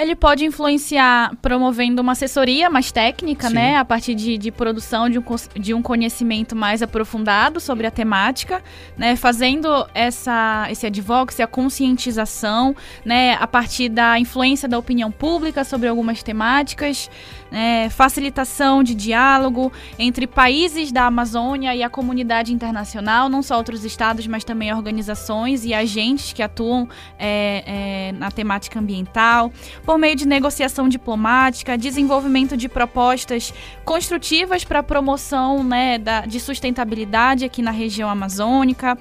[0.00, 3.54] Ele pode influenciar promovendo uma assessoria mais técnica, Sim.
[3.54, 3.76] né?
[3.76, 5.22] A partir de, de produção de um,
[5.56, 8.62] de um conhecimento mais aprofundado sobre a temática,
[8.96, 9.14] né?
[9.14, 13.34] Fazendo essa, esse advocacy, a conscientização, né?
[13.34, 17.10] A partir da influência da opinião pública sobre algumas temáticas,
[17.50, 17.90] né?
[17.90, 24.26] Facilitação de diálogo entre países da Amazônia e a comunidade internacional, não só outros estados,
[24.26, 29.52] mas também organizações e agentes que atuam é, é, na temática ambiental
[29.84, 33.52] por meio de negociação diplomática, desenvolvimento de propostas
[33.84, 38.96] construtivas para a promoção né, da, de sustentabilidade aqui na região amazônica.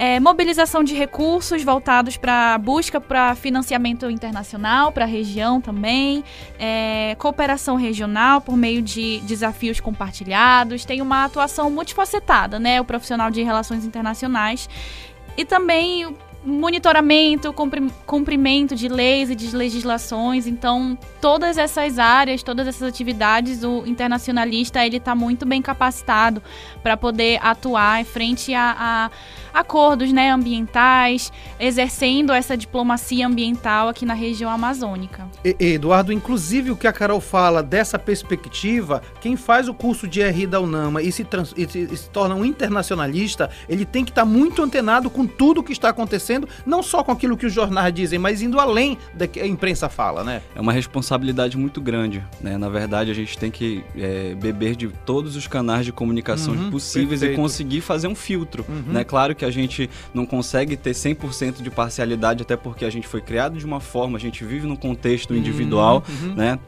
[0.00, 6.24] É, mobilização de recursos voltados para busca para financiamento internacional para a região também,
[6.58, 12.80] é, cooperação regional por meio de desafios compartilhados, tem uma atuação multifacetada, né?
[12.80, 14.70] O profissional de relações internacionais.
[15.36, 20.46] E também monitoramento, cumpri- cumprimento de leis e de legislações.
[20.46, 26.42] Então, todas essas áreas, todas essas atividades, o internacionalista ele está muito bem capacitado
[26.82, 29.10] para poder atuar em frente a, a
[29.52, 35.28] acordos né, ambientais, exercendo essa diplomacia ambiental aqui na região amazônica.
[35.58, 40.46] Eduardo, inclusive o que a Carol fala dessa perspectiva, quem faz o curso de RI
[40.46, 44.12] da UNAMA e se, trans- e se- e se torna um internacionalista, ele tem que
[44.12, 46.29] estar muito antenado com tudo que está acontecendo,
[46.66, 49.88] não só com aquilo que os jornais dizem, mas indo além da que a imprensa
[49.88, 50.42] fala, né?
[50.54, 52.56] É uma responsabilidade muito grande, né?
[52.58, 56.70] Na verdade, a gente tem que é, beber de todos os canais de comunicação Uhum,
[56.70, 57.32] possíveis perfeito.
[57.38, 58.92] e conseguir fazer um filtro, Uhum.
[58.92, 59.04] né?
[59.04, 63.20] Claro que a gente não consegue ter 100% de parcialidade, até porque a gente foi
[63.20, 66.34] criado de uma forma, a gente vive num contexto individual, Uhum.
[66.34, 66.58] né?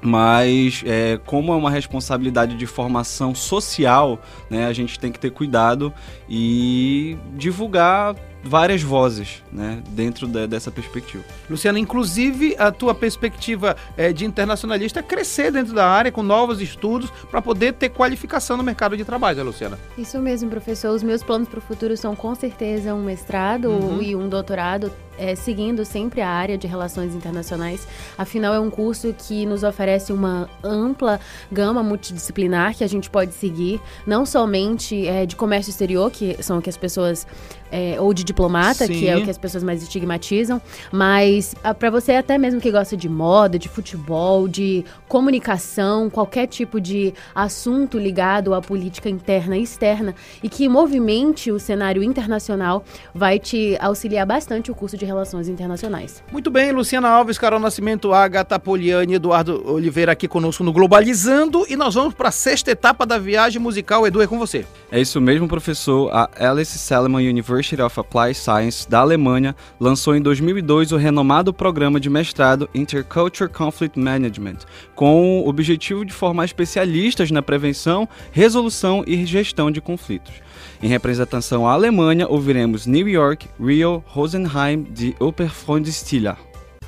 [0.00, 5.30] Mas é, como é uma responsabilidade de formação social, né, a gente tem que ter
[5.30, 5.92] cuidado
[6.28, 8.14] e divulgar
[8.48, 11.22] várias vozes né, dentro da- dessa perspectiva.
[11.48, 16.60] Luciana, inclusive a tua perspectiva eh, de internacionalista é crescer dentro da área com novos
[16.60, 19.78] estudos para poder ter qualificação no mercado de trabalho, né, Luciana?
[19.96, 20.94] Isso mesmo, professor.
[20.94, 24.02] Os meus planos para o futuro são com certeza um mestrado Uhum.
[24.02, 27.86] e um doutorado, é, seguindo sempre a área de relações internacionais.
[28.16, 33.34] Afinal, é um curso que nos oferece uma ampla gama multidisciplinar que a gente pode
[33.34, 37.26] seguir, não somente é, de comércio exterior, que são o que as pessoas.
[37.70, 39.20] é, ou de diplomata, que é Sim.
[39.20, 43.58] o que as pessoas mais estigmatizam, mas para você até mesmo que gosta de moda,
[43.58, 50.48] de futebol, de comunicação, qualquer tipo de assunto ligado à política interna e externa e
[50.48, 56.22] que movimente o cenário internacional, vai te auxiliar bastante o curso de Relações Internacionais.
[56.30, 61.76] Muito bem, Luciana Alves, Carol Nascimento, Agatha Poliani, Eduardo Oliveira aqui conosco no Globalizando e
[61.76, 64.06] nós vamos para a sexta etapa da viagem musical.
[64.06, 64.66] Edu, é com você.
[64.92, 66.10] É isso mesmo, professor.
[66.12, 71.98] A Alice Salomon University of Applied Science da Alemanha lançou em 2002 o renomado programa
[71.98, 74.58] de mestrado Interculture Conflict Management,
[74.94, 80.47] com o objetivo de formar especialistas na prevenção, resolução e gestão de conflitos.
[80.80, 86.36] Em representação à Alemanha, ouviremos New York, Rio, Rosenheim de Oberfreundestiller.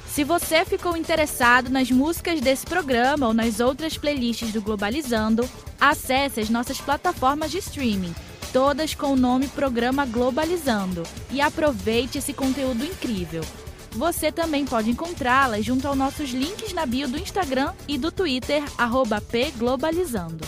[0.07, 5.49] Se você ficou interessado nas músicas desse programa ou nas outras playlists do Globalizando,
[5.81, 8.15] acesse as nossas plataformas de streaming,
[8.53, 13.43] todas com o nome Programa Globalizando, e aproveite esse conteúdo incrível.
[13.93, 18.63] Você também pode encontrá-las junto aos nossos links na bio do Instagram e do Twitter,
[19.31, 20.45] pglobalizando.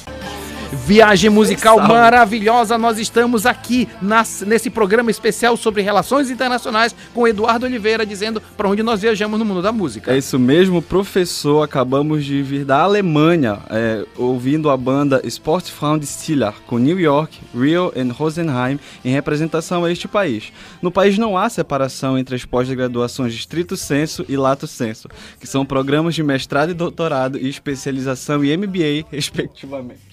[0.73, 1.93] Viagem musical Salve.
[1.93, 2.79] maravilhosa.
[2.79, 8.69] Nós estamos aqui nas- nesse programa especial sobre relações internacionais com Eduardo Oliveira dizendo para
[8.69, 10.13] onde nós viajamos no mundo da música.
[10.13, 11.63] É isso mesmo, professor.
[11.63, 18.03] Acabamos de vir da Alemanha, é, ouvindo a banda Sportfreundestiller com New York, Rio e
[18.11, 20.53] Rosenheim em representação a este país.
[20.81, 25.07] No país não há separação entre as pós-graduações de estrito senso e lato senso,
[25.39, 30.12] que são programas de mestrado e doutorado e especialização e MBA, respectivamente.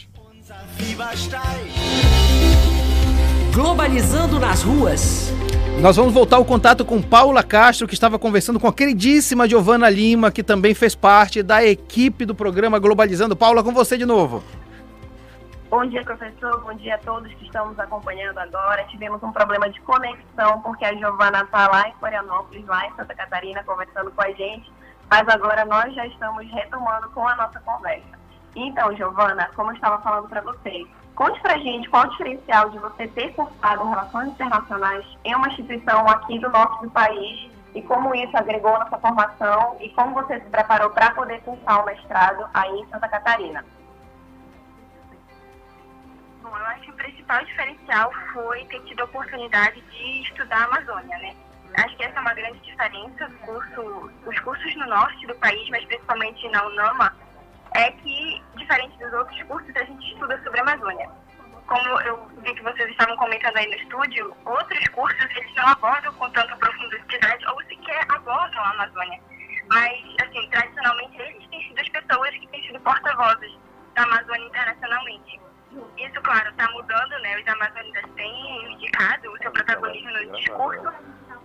[3.53, 5.31] Globalizando nas ruas.
[5.81, 9.89] Nós vamos voltar ao contato com Paula Castro, que estava conversando com a queridíssima Giovana
[9.89, 13.35] Lima, que também fez parte da equipe do programa Globalizando.
[13.35, 14.41] Paula, com você de novo.
[15.69, 16.61] Bom dia, professor.
[16.61, 18.83] Bom dia a todos que estão nos acompanhando agora.
[18.85, 23.13] Tivemos um problema de conexão, porque a Giovana está lá em Florianópolis, lá em Santa
[23.15, 24.71] Catarina, conversando com a gente.
[25.09, 28.18] Mas agora nós já estamos retomando com a nossa conversa.
[28.61, 32.77] Então, Giovana, como eu estava falando para você, conte pra gente qual o diferencial de
[32.79, 38.13] você ter cursado Relações Internacionais em uma instituição aqui do norte do país e como
[38.13, 42.49] isso agregou na sua formação e como você se preparou para poder cursar o mestrado
[42.53, 43.63] aí em Santa Catarina.
[46.41, 50.65] Bom, eu acho que o principal diferencial foi ter tido a oportunidade de estudar a
[50.65, 51.33] Amazônia, né?
[51.77, 55.85] Acho que essa é uma grande diferença curso, os cursos no norte do país, mas
[55.85, 57.13] principalmente na UNAMA,
[57.75, 61.09] é que, diferente dos outros cursos, a gente estuda sobre a Amazônia.
[61.67, 66.13] Como eu vi que vocês estavam comentando aí no estúdio, outros cursos eles não abordam
[66.13, 69.19] com tanta profundidade ou sequer abordam a Amazônia.
[69.69, 73.55] Mas, assim, tradicionalmente eles têm sido as pessoas que têm sido porta-vozes
[73.93, 75.39] da Amazônia internacionalmente.
[75.97, 77.39] Isso, claro, está mudando, né?
[77.39, 80.91] Os amazônicos têm indicado o seu protagonismo no discurso,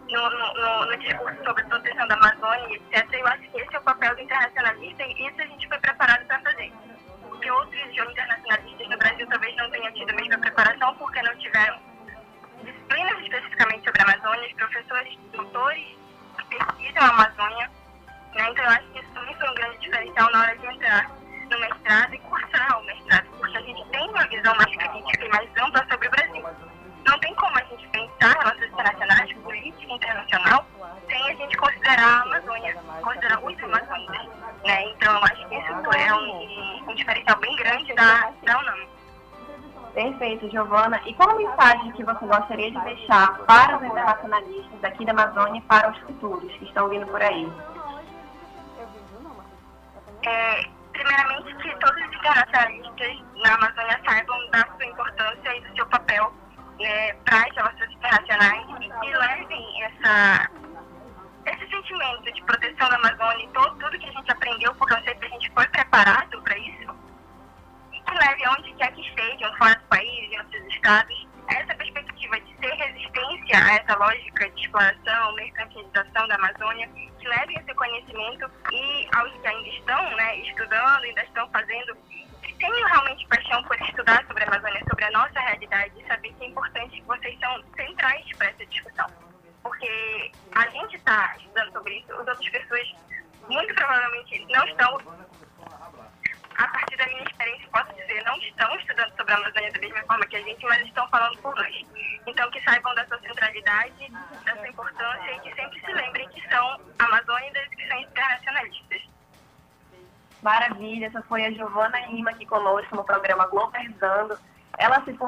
[0.09, 3.13] no, no, no, discurso sobre a proteção da Amazônia, etc.
[3.13, 6.27] Eu acho que esse é o papel do internacionalista e isso a gente foi preparado
[6.27, 6.73] para fazer.
[7.23, 11.79] Porque outros internacionalistas no Brasil talvez não tenham tido a mesma preparação porque não tiveram
[12.63, 15.85] disciplinas especificamente sobre a Amazônia, os professores, doutores
[16.39, 17.71] que pesquisam a Amazônia.
[18.35, 18.51] Né?
[18.51, 21.11] Então eu acho que isso também foi um grande diferencial na hora de entrar
[21.51, 22.15] no mestrado
[40.45, 41.01] Perfeito, Giovana.
[41.07, 45.59] E qual a mensagem que você gostaria de deixar para os internacionalistas daqui da Amazônia
[45.59, 47.51] e para os futuros que estão vindo por aí?
[50.27, 50.54] É,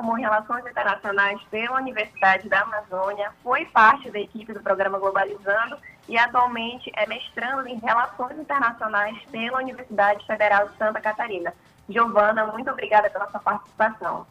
[0.06, 5.76] formou em Relações Internacionais pela Universidade da Amazônia, foi parte da equipe do programa Globalizando
[6.08, 11.52] e atualmente é mestrando em Relações Internacionais pela Universidade Federal de Santa Catarina.
[11.88, 14.24] Giovana, muito obrigada pela sua participação.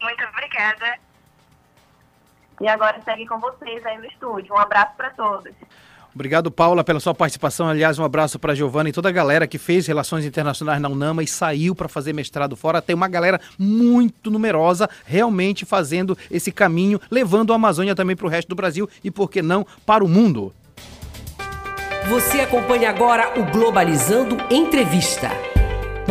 [0.00, 0.98] Muito obrigada.
[2.60, 4.54] E agora segue com vocês aí no estúdio.
[4.54, 5.52] Um abraço para todos.
[6.14, 7.68] Obrigado, Paula, pela sua participação.
[7.68, 11.22] Aliás, um abraço para Giovana e toda a galera que fez Relações Internacionais na UNAMA
[11.22, 12.82] e saiu para fazer mestrado fora.
[12.82, 18.30] Tem uma galera muito numerosa realmente fazendo esse caminho, levando a Amazônia também para o
[18.30, 20.52] resto do Brasil e, por que não, para o mundo.
[22.08, 25.30] Você acompanha agora o Globalizando Entrevista.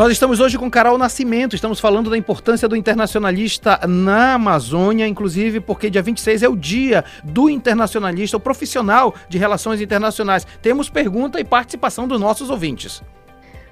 [0.01, 5.59] Nós estamos hoje com Carol Nascimento, estamos falando da importância do internacionalista na Amazônia, inclusive
[5.59, 10.43] porque dia 26 é o dia do internacionalista, o profissional de relações internacionais.
[10.59, 13.03] Temos pergunta e participação dos nossos ouvintes.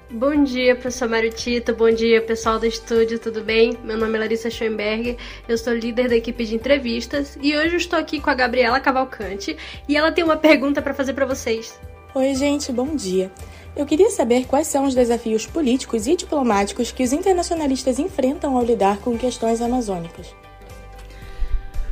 [0.08, 1.74] Bom dia, professor Mário Tito.
[1.74, 3.76] Bom dia, pessoal do estúdio, tudo bem?
[3.82, 5.16] Meu nome é Larissa Schoenberg,
[5.48, 8.78] eu sou líder da equipe de entrevistas e hoje eu estou aqui com a Gabriela
[8.78, 9.56] Cavalcante
[9.88, 11.76] e ela tem uma pergunta para fazer para vocês.
[12.14, 13.32] Oi, gente, bom dia.
[13.76, 18.64] Eu queria saber quais são os desafios políticos e diplomáticos que os internacionalistas enfrentam ao
[18.64, 20.34] lidar com questões amazônicas.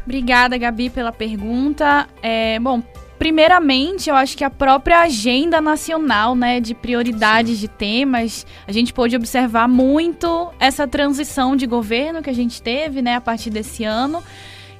[0.05, 2.09] Obrigada, Gabi, pela pergunta.
[2.23, 2.83] É, bom,
[3.19, 8.93] primeiramente, eu acho que a própria agenda nacional, né, de prioridades de temas, a gente
[8.93, 13.85] pôde observar muito essa transição de governo que a gente teve, né, a partir desse
[13.85, 14.23] ano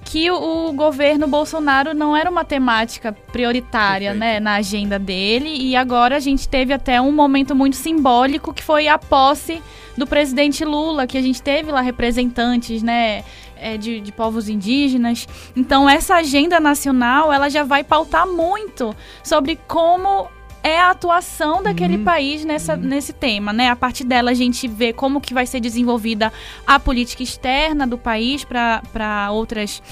[0.05, 5.49] que o, governo Bolsonaro não era uma temática prioritária né, na agenda dele.
[5.49, 9.63] E agora a gente teve até um momento muito simbólico que foi a posse
[9.97, 13.25] do presidente Lula, que a gente teve lá representantes, né?
[13.61, 15.27] É, de, de povos indígenas.
[15.57, 20.29] Então, essa agenda nacional ela já vai pautar muito sobre como
[20.68, 22.04] é a atuação daquele uhum.
[22.04, 22.81] país nessa, uhum.
[22.81, 23.70] nesse tema, né?
[23.70, 26.33] A partir dela a gente vê como que vai ser desenvolvida
[26.66, 29.83] a política externa do país para outras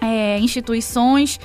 [0.00, 1.38] é, instituições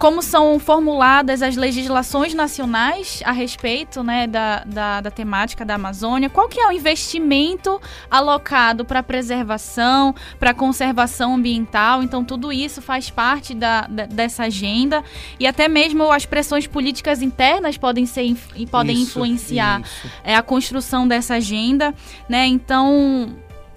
[0.00, 6.30] como são formuladas as legislações nacionais a respeito né, da, da, da temática da Amazônia,
[6.30, 7.78] qual que é o investimento
[8.10, 15.04] alocado para preservação, para conservação ambiental, então tudo isso faz parte da, da, dessa agenda
[15.38, 20.10] e até mesmo as pressões políticas internas podem ser e podem isso, influenciar isso.
[20.24, 21.94] É, a construção dessa agenda,
[22.26, 22.46] né?
[22.46, 23.36] Então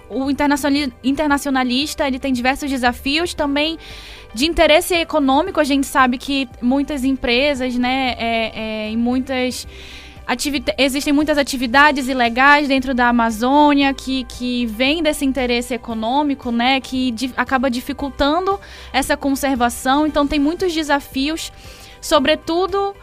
[0.09, 0.29] o
[1.03, 3.77] internacionalista ele tem diversos desafios também
[4.33, 5.59] de interesse econômico.
[5.59, 8.51] A gente sabe que muitas empresas, né, é,
[8.87, 9.67] é, e muitas
[10.77, 17.11] existem muitas atividades ilegais dentro da Amazônia que, que vem desse interesse econômico, né, que
[17.11, 18.59] di acaba dificultando
[18.93, 20.07] essa conservação.
[20.07, 21.51] Então tem muitos desafios,
[21.99, 22.95] sobretudo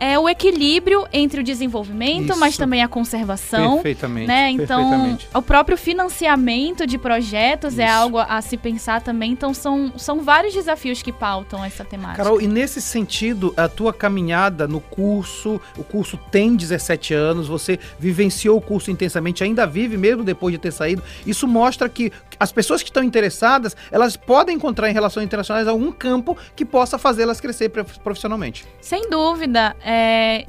[0.00, 2.40] é o equilíbrio entre o desenvolvimento, Isso.
[2.40, 3.74] mas também a conservação.
[3.74, 4.26] Perfeitamente.
[4.26, 4.50] Né?
[4.50, 5.28] Então, perfeitamente.
[5.34, 7.92] o próprio financiamento de projetos é Isso.
[7.92, 9.32] é algo a se pensar também.
[9.32, 12.24] Então, são, são vários desafios que pautam essa temática.
[12.24, 17.78] Carol, e nesse sentido, a tua caminhada no curso, o curso tem 17 anos, você
[17.98, 21.02] vivenciou o curso intensamente, ainda vive mesmo depois de ter saído.
[21.26, 25.92] Isso mostra que as pessoas que estão interessadas, elas podem encontrar em relações internacionais algum
[25.92, 28.64] campo que possa fazê-las crescer profissionalmente.
[28.80, 29.76] Sem dúvida.
[29.84, 29.89] É,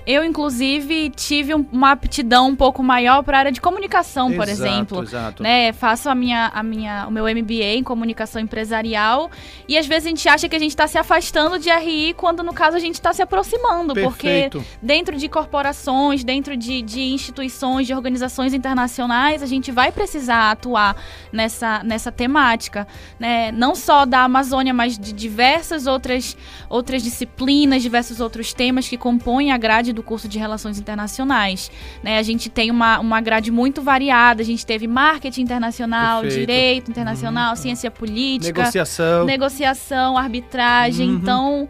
[0.06, 4.50] eu, inclusive, tive uma aptidão um pouco maior para a área de comunicação, exato, por
[4.50, 5.04] exemplo.
[5.04, 5.44] Exato.
[5.44, 5.74] Né?
[5.74, 9.32] Faço a minha, a minha, o meu MBA em comunicação empresarial
[9.68, 12.44] e às vezes a gente acha que a gente está se afastando de RI quando,
[12.44, 13.94] no caso, a gente está se aproximando.
[13.94, 14.60] Perfeito.
[14.60, 20.52] Porque dentro de corporações, dentro de, de instituições, de organizações internacionais, a gente vai precisar
[20.52, 20.96] atuar
[21.32, 22.88] nessa, nessa temática.
[23.20, 23.52] Né?
[23.52, 26.38] Não só da Amazônia, mas de diversas outras,
[26.70, 31.72] outras disciplinas, diversos outros temas que compõem compõe a grade do curso de Relações Internacionais.
[32.04, 32.18] Né?
[32.18, 36.40] A gente tem uma, uma grade muito variada, a gente teve marketing internacional, Perfeito.
[36.40, 37.56] direito internacional, uhum.
[37.56, 41.10] ciência política, negociação, negociação arbitragem.
[41.10, 41.16] Uhum.
[41.16, 41.70] Então,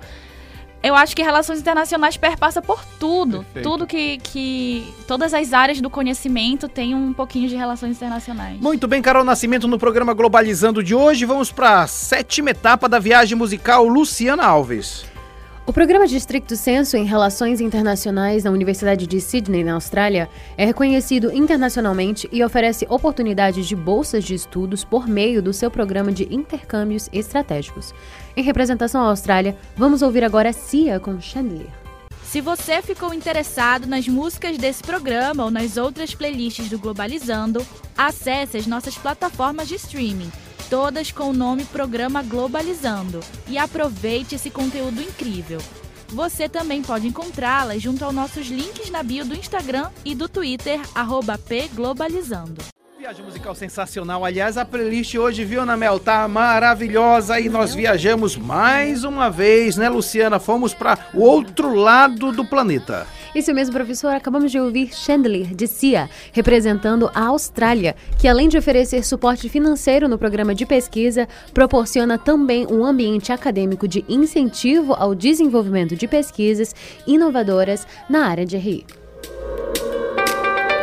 [0.81, 3.43] eu acho que relações internacionais perpassa por tudo.
[3.43, 3.69] Perfeito.
[3.69, 4.91] Tudo que, que.
[5.07, 8.59] Todas as áreas do conhecimento têm um pouquinho de relações internacionais.
[8.59, 11.25] Muito bem, Carol Nascimento, no programa Globalizando de hoje.
[11.25, 15.10] Vamos para a sétima etapa da viagem musical Luciana Alves.
[15.71, 20.65] O programa de estricto senso em Relações Internacionais na Universidade de Sydney, na Austrália, é
[20.65, 26.27] reconhecido internacionalmente e oferece oportunidades de bolsas de estudos por meio do seu programa de
[26.29, 27.93] intercâmbios estratégicos.
[28.35, 31.71] Em representação à Austrália, vamos ouvir agora Cia com Chandelier.
[32.21, 37.65] Se você ficou interessado nas músicas desse programa ou nas outras playlists do Globalizando,
[37.97, 40.31] acesse as nossas plataformas de streaming
[40.71, 43.19] todas com o nome Programa Globalizando.
[43.45, 45.59] E aproveite esse conteúdo incrível.
[46.07, 50.79] Você também pode encontrá-las junto aos nossos links na bio do Instagram e do Twitter,
[51.45, 52.61] pglobalizando.
[52.97, 54.23] Viagem musical sensacional.
[54.23, 55.99] Aliás, a playlist hoje, viu, Ana Mel?
[55.99, 60.39] Tá maravilhosa e nós viajamos mais uma vez, né, Luciana?
[60.39, 63.05] Fomos para o outro lado do planeta.
[63.33, 64.13] Isso mesmo, professor.
[64.13, 70.07] Acabamos de ouvir Chandler, de CIA, representando a Austrália, que além de oferecer suporte financeiro
[70.07, 76.75] no programa de pesquisa, proporciona também um ambiente acadêmico de incentivo ao desenvolvimento de pesquisas
[77.07, 78.85] inovadoras na área de RI.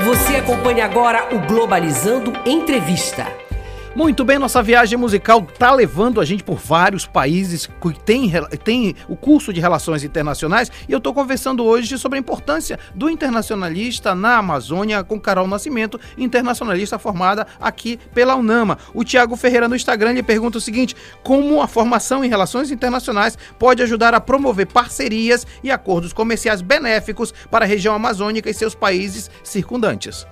[0.04, 3.47] Você acompanha agora o Globalizando Entrevista.
[3.96, 8.30] Muito bem, nossa viagem musical tá levando a gente por vários países que tem,
[8.62, 13.08] tem o curso de Relações Internacionais e eu tô conversando hoje sobre a importância do
[13.08, 18.78] internacionalista na Amazônia com Carol Nascimento, internacionalista formada aqui pela UNAMA.
[18.94, 23.38] O Tiago Ferreira no Instagram lhe pergunta o seguinte: como a formação em Relações Internacionais
[23.58, 28.74] pode ajudar a promover parcerias e acordos comerciais benéficos para a região amazônica e seus
[28.74, 30.26] países circundantes?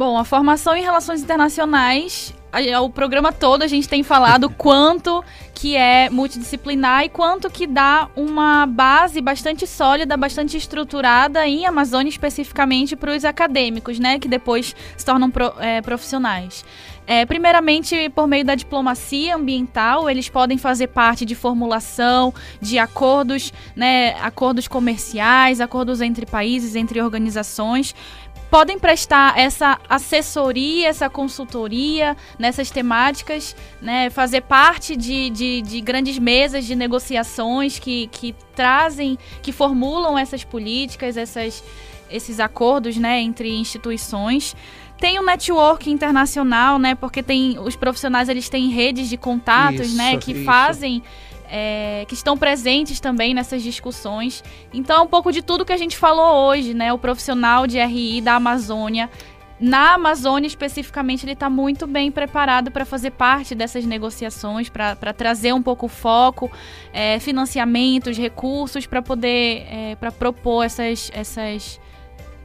[0.00, 2.32] Bom, a formação em relações internacionais
[2.82, 5.22] o programa todo a gente tem falado quanto
[5.54, 12.08] que é multidisciplinar e quanto que dá uma base bastante sólida, bastante estruturada em Amazônia
[12.08, 16.64] especificamente para os acadêmicos, né, que depois se tornam pro, é, profissionais.
[17.12, 23.52] É, primeiramente, por meio da diplomacia ambiental, eles podem fazer parte de formulação de acordos,
[23.74, 27.96] né, acordos comerciais, acordos entre países, entre organizações,
[28.48, 36.16] podem prestar essa assessoria, essa consultoria nessas temáticas, né, fazer parte de, de, de, grandes
[36.16, 41.64] mesas de negociações que, que trazem, que formulam essas políticas, essas,
[42.08, 44.54] esses acordos né, entre instituições.
[45.00, 46.94] Tem o um network internacional, né?
[46.94, 50.18] Porque tem os profissionais eles têm redes de contatos, isso, né?
[50.18, 50.44] Que isso.
[50.44, 51.02] fazem
[51.50, 54.44] é, que estão presentes também nessas discussões.
[54.72, 56.92] Então, é um pouco de tudo que a gente falou hoje, né?
[56.92, 59.10] O profissional de RI da Amazônia.
[59.58, 65.52] Na Amazônia, especificamente, ele está muito bem preparado para fazer parte dessas negociações, para trazer
[65.52, 66.50] um pouco o foco,
[66.94, 71.78] é, financiamentos, recursos, para poder é, para propor essas, essas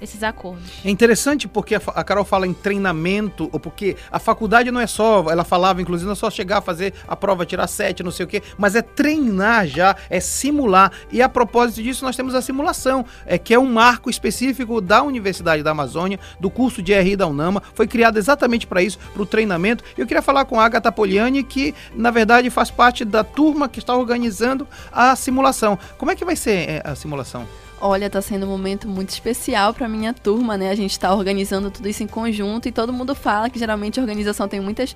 [0.02, 0.64] esses acordos.
[0.84, 5.30] É interessante porque a Carol fala em treinamento, ou porque a faculdade não é só,
[5.30, 8.26] ela falava inclusive, não é só chegar a fazer a prova, tirar sete, não sei
[8.26, 10.92] o quê, mas é treinar já, é simular.
[11.12, 15.02] E a propósito disso, nós temos a simulação, é, que é um marco específico da
[15.04, 19.22] Universidade da Amazônia, do curso de RI da UNAMA, foi criado exatamente para isso, para
[19.22, 19.84] o treinamento.
[19.98, 23.80] Eu queria falar com a Agatha Poliani, que na verdade faz parte da turma que
[23.80, 25.78] está organizando a simulação.
[25.98, 27.48] Como é que vai ser é, a simulação?
[27.80, 30.70] Olha, tá sendo um momento muito especial para minha turma, né?
[30.70, 34.04] A gente tá organizando tudo isso em conjunto e todo mundo fala que geralmente a
[34.04, 34.96] organização tem muitas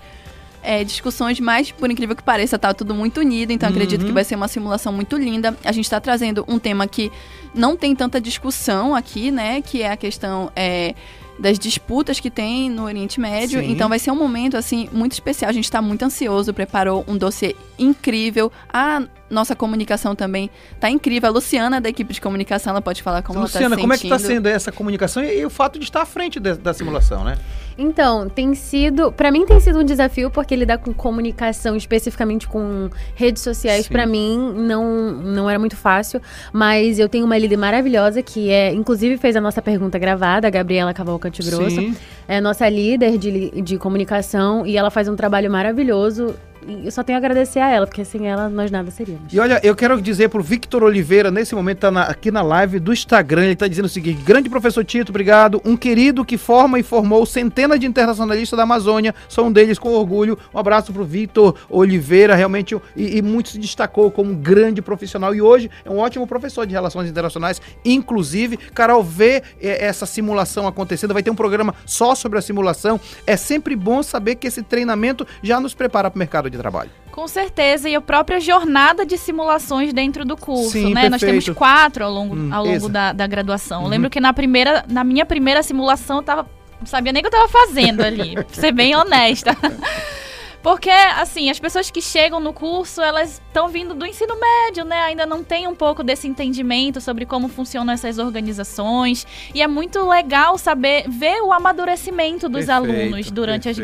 [0.61, 3.75] é, discussões, mas por incrível que pareça, tá tudo muito unido, então uhum.
[3.75, 4.13] acredito que uhum.
[4.13, 5.55] vai ser uma simulação muito linda.
[5.63, 7.11] A gente está trazendo um tema que
[7.53, 9.61] não tem tanta discussão aqui, né?
[9.61, 10.95] Que é a questão é,
[11.37, 13.59] das disputas que tem no Oriente Médio.
[13.61, 13.71] Sim.
[13.71, 15.49] Então vai ser um momento assim muito especial.
[15.49, 18.51] A gente está muito ansioso, preparou um dossiê incrível.
[18.71, 20.49] A nossa comunicação também
[20.79, 21.29] tá incrível.
[21.29, 23.97] A Luciana, da equipe de comunicação, ela pode falar como Luciana, ela tá como é
[23.97, 26.73] que está sendo essa comunicação e, e, o fato de estar à frente de, da
[26.73, 27.37] simulação, né?
[27.77, 32.89] Então, tem sido, para mim tem sido um desafio porque lidar com comunicação, especificamente com
[33.15, 36.21] redes sociais, para mim não não era muito fácil,
[36.51, 40.49] mas eu tenho uma líder maravilhosa que é, inclusive fez a nossa pergunta gravada, a
[40.49, 41.69] Gabriela Cavalcante Grosso.
[41.69, 41.95] Sim.
[42.27, 46.35] É nossa líder de, de comunicação e ela faz um trabalho maravilhoso
[46.67, 49.33] eu só tenho a agradecer a ela, porque sem ela nós nada seríamos.
[49.33, 52.79] E olha, eu quero dizer pro Victor Oliveira, nesse momento tá na, aqui na live
[52.79, 55.61] do Instagram, ele tá dizendo o seguinte: grande professor Tito, obrigado.
[55.63, 59.89] Um querido que forma e formou centenas de internacionalistas da Amazônia, sou um deles com
[59.89, 60.37] orgulho.
[60.53, 65.33] Um abraço pro Victor Oliveira, realmente, e, e muito se destacou como um grande profissional
[65.33, 67.61] e hoje é um ótimo professor de relações internacionais.
[67.85, 72.99] Inclusive, Carol, vê é, essa simulação acontecendo, vai ter um programa só sobre a simulação.
[73.25, 76.89] É sempre bom saber que esse treinamento já nos prepara para o mercado de trabalho.
[77.11, 81.09] Com certeza, e a própria jornada de simulações dentro do curso, Sim, né?
[81.09, 81.11] Perfeito.
[81.11, 83.79] Nós temos quatro ao longo, hum, ao longo da, da, graduação.
[83.79, 83.85] Uhum.
[83.85, 86.47] Eu lembro que na primeira, na minha primeira simulação, eu tava.
[86.79, 89.51] Não sabia nem o que eu tava fazendo ali, pra ser bem honesta.
[90.61, 95.03] Porque, assim, as pessoas que chegam no curso, elas estão vindo do ensino médio, né?
[95.03, 99.25] Ainda não tem um pouco desse entendimento sobre como funcionam essas organizações.
[99.53, 103.77] E é muito legal saber, ver o amadurecimento dos perfeito, alunos durante as,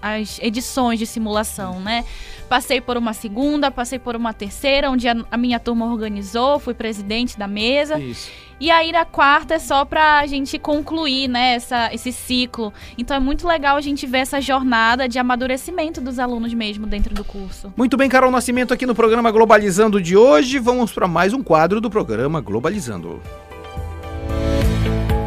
[0.00, 2.04] as edições de simulação, né?
[2.48, 6.74] Passei por uma segunda, passei por uma terceira, onde a, a minha turma organizou, fui
[6.74, 7.98] presidente da mesa.
[7.98, 8.30] Isso.
[8.58, 12.72] E aí na quarta é só pra gente concluir, né, essa, esse ciclo.
[12.96, 17.14] Então é muito legal a gente ver essa jornada de amadurecimento dos alunos mesmo dentro
[17.14, 17.72] do curso.
[17.76, 20.58] Muito bem, Carol Nascimento aqui no programa Globalizando de hoje.
[20.58, 23.20] Vamos para mais um quadro do programa Globalizando.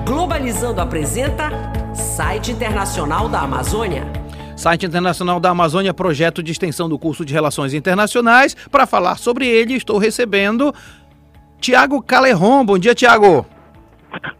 [0.05, 1.51] Globalizando apresenta
[1.93, 4.07] Site Internacional da Amazônia.
[4.59, 8.57] Site Internacional da Amazônia, projeto de extensão do curso de Relações Internacionais.
[8.69, 10.75] Para falar sobre ele, estou recebendo
[11.59, 12.65] Tiago Calerron.
[12.65, 13.45] Bom dia, Tiago.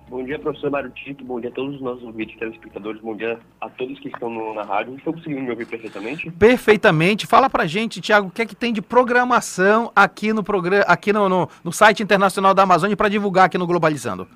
[0.10, 1.24] Bom dia, professor Mário Tito.
[1.24, 3.02] Bom dia a todos os nossos ouvintes, telespectadores.
[3.02, 4.96] Bom dia a todos que estão no, na rádio.
[4.96, 6.32] Estão conseguindo me ouvir perfeitamente?
[6.32, 7.28] Perfeitamente.
[7.28, 11.14] Fala pra gente, Tiago, o que é que tem de programação aqui no programa, aqui
[11.14, 14.28] no, no, no site internacional da Amazônia para divulgar aqui no Globalizando?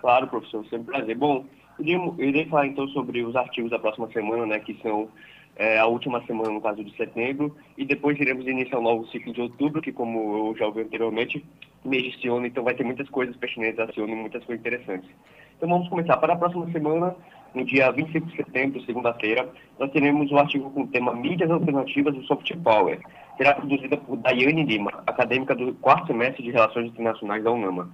[0.00, 1.16] Claro, professor, sempre um prazer.
[1.16, 1.46] Bom,
[1.80, 5.08] eu irei falar então sobre os artigos da próxima semana, né, que são
[5.56, 9.32] é, a última semana, no caso de setembro, e depois iremos iniciar um novo ciclo
[9.32, 11.44] de outubro, que, como eu já ouvi anteriormente,
[11.84, 15.10] mês de ano, então vai ter muitas coisas pertinentes a Siono, muitas coisas interessantes.
[15.56, 16.16] Então vamos começar.
[16.16, 17.14] Para a próxima semana,
[17.54, 19.48] no dia 25 de setembro, segunda-feira,
[19.78, 22.98] nós teremos um artigo com o tema Mídias Alternativas do Soft Power.
[23.36, 27.90] Será produzida por Daiane Lima, acadêmica do quarto semestre de Relações Internacionais da UNAMA.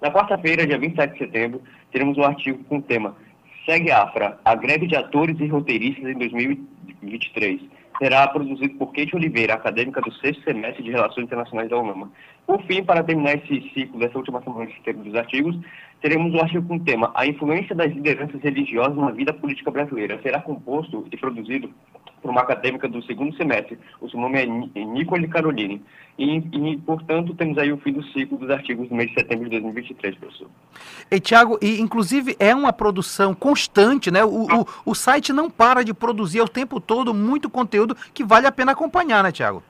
[0.00, 1.62] Na quarta-feira, dia 27 de setembro,
[1.92, 3.16] teremos um artigo com o tema
[3.64, 7.62] Segue Afra, a greve de atores e roteiristas em 2023.
[7.96, 12.10] Será produzido por Kate Oliveira, acadêmica do sexto semestre de Relações Internacionais da UNAMA.
[12.46, 15.56] Por fim, para terminar esse ciclo dessa última semana de tempo dos artigos,
[16.02, 20.20] teremos um artigo com o tema A influência das lideranças religiosas na vida política brasileira.
[20.22, 21.72] Será composto e produzido
[22.24, 23.78] por uma acadêmica do segundo semestre.
[24.00, 25.82] O seu nome é Nicole Caroline.
[26.18, 29.44] E, e, portanto, temos aí o fim do ciclo dos artigos do mês de setembro
[29.44, 30.48] de 2023, professor.
[31.10, 34.24] E, Tiago, e inclusive é uma produção constante, né?
[34.24, 38.46] O, o, o site não para de produzir o tempo todo muito conteúdo que vale
[38.46, 39.62] a pena acompanhar, né, Tiago?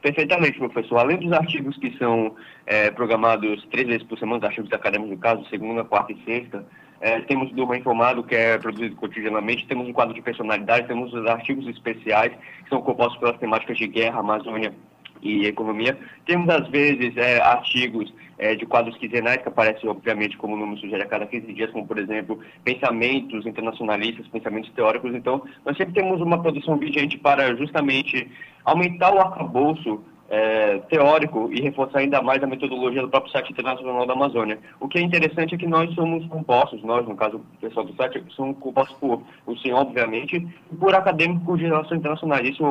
[0.00, 0.98] Perfeitamente, professor.
[0.98, 2.36] Além dos artigos que são
[2.66, 6.64] é, programados três vezes por semana, os artigos acadêmicos no caso, segunda, quarta e sexta,
[7.00, 11.26] é, temos do Informado, que é produzido cotidianamente, temos um quadro de personalidade, temos os
[11.26, 12.32] artigos especiais,
[12.64, 14.74] que são compostos pelas temáticas de guerra, Amazônia
[15.22, 15.98] e economia.
[16.26, 20.78] Temos, às vezes, é, artigos é, de quadros quinzenais que aparecem, obviamente, como o nome
[20.78, 25.14] sugere, a cada 15 dias, como, por exemplo, pensamentos internacionalistas, pensamentos teóricos.
[25.14, 28.30] Então, nós sempre temos uma produção vigente para justamente
[28.64, 34.06] aumentar o arcabouço é, teórico e reforçar ainda mais a metodologia do próprio site internacional
[34.06, 34.58] da Amazônia.
[34.78, 37.94] O que é interessante é que nós somos compostos, nós, no caso, o pessoal do
[37.94, 40.36] site, somos compostos por o senhor, obviamente,
[40.70, 42.48] e por acadêmicos de relações internacionais.
[42.48, 42.62] Isso,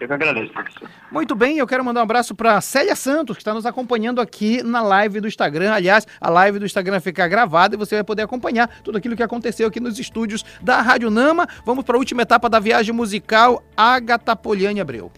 [0.03, 0.89] Eu que agradeço, professor.
[1.13, 4.61] Muito bem, eu quero mandar um abraço para Célia Santos, que está nos acompanhando aqui
[4.61, 5.73] na live do Instagram.
[5.73, 9.23] Aliás, a live do Instagram fica gravada e você vai poder acompanhar tudo aquilo que
[9.23, 11.47] aconteceu aqui nos estúdios da Rádio Nama.
[11.65, 15.13] Vamos para a última etapa da viagem musical, Agatha Poliane Abreu.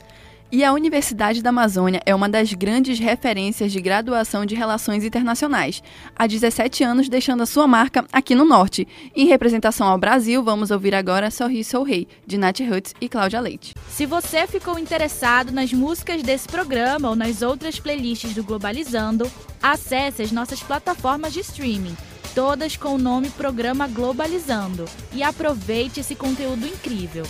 [0.52, 5.82] E a Universidade da Amazônia é uma das grandes referências de graduação de relações internacionais,
[6.14, 8.86] há 17 anos deixando a sua marca aqui no Norte.
[9.16, 13.40] Em representação ao Brasil, vamos ouvir agora Sorri Sou Rei, de Nath Hutz e Cláudia
[13.40, 13.72] Leite.
[13.88, 19.30] Se você ficou interessado nas músicas desse programa ou nas outras playlists do Globalizando,
[19.62, 21.96] acesse as nossas plataformas de streaming
[22.34, 27.24] todas com o nome Programa Globalizando, e aproveite esse conteúdo incrível.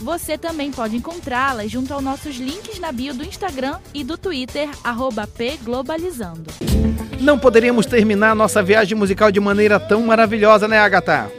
[0.00, 4.68] Você também pode encontrá-las junto aos nossos links na bio do Instagram e do Twitter,
[5.36, 6.50] pglobalizando.
[7.20, 11.30] Não poderíamos terminar nossa viagem musical de maneira tão maravilhosa, né, Agatha?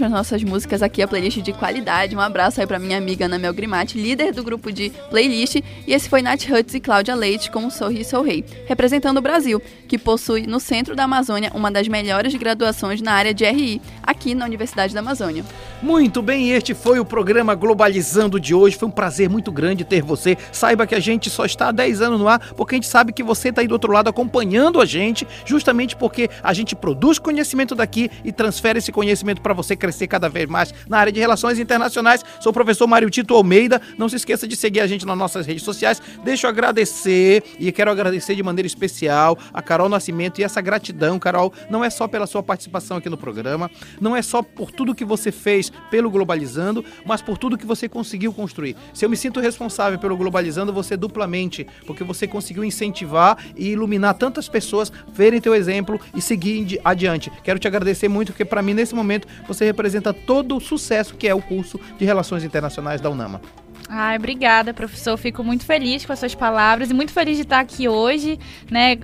[0.00, 2.16] As nossas músicas aqui, a playlist de qualidade.
[2.16, 5.56] Um abraço aí pra minha amiga Ana Mel Grimati, líder do grupo de playlist.
[5.56, 9.60] E esse foi Nath Hutz e Cláudia Leite com Sorri Sou Rei, representando o Brasil,
[9.88, 14.34] que possui no centro da Amazônia uma das melhores graduações na área de RI, aqui
[14.34, 15.44] na Universidade da Amazônia.
[15.82, 18.76] Muito bem, este foi o programa Globalizando de hoje.
[18.76, 20.38] Foi um prazer muito grande ter você.
[20.52, 23.12] Saiba que a gente só está há 10 anos no ar, porque a gente sabe
[23.12, 27.18] que você está aí do outro lado acompanhando a gente, justamente porque a gente produz
[27.18, 31.18] conhecimento daqui e transfere esse conhecimento para você crescer cada vez mais na área de
[31.18, 32.24] relações internacionais.
[32.38, 33.82] Sou o professor Mário Tito Almeida.
[33.98, 36.00] Não se esqueça de seguir a gente nas nossas redes sociais.
[36.22, 41.18] Deixa eu agradecer e quero agradecer de maneira especial a Carol Nascimento e essa gratidão,
[41.18, 43.68] Carol, não é só pela sua participação aqui no programa,
[44.00, 47.88] não é só por tudo que você fez pelo Globalizando, mas por tudo que você
[47.88, 48.76] conseguiu construir.
[48.94, 54.14] Se eu me sinto responsável pelo Globalizando, você duplamente, porque você conseguiu incentivar e iluminar
[54.14, 57.32] tantas pessoas, verem teu exemplo e seguir adiante.
[57.42, 61.26] Quero te agradecer muito, porque para mim, nesse momento, você representa todo o sucesso que
[61.28, 63.40] é o curso de Relações Internacionais da UNAMA.
[63.88, 65.16] Ai, obrigada, professor.
[65.18, 68.38] Fico muito feliz com as suas palavras e muito feliz de estar aqui hoje,
[68.70, 68.98] né?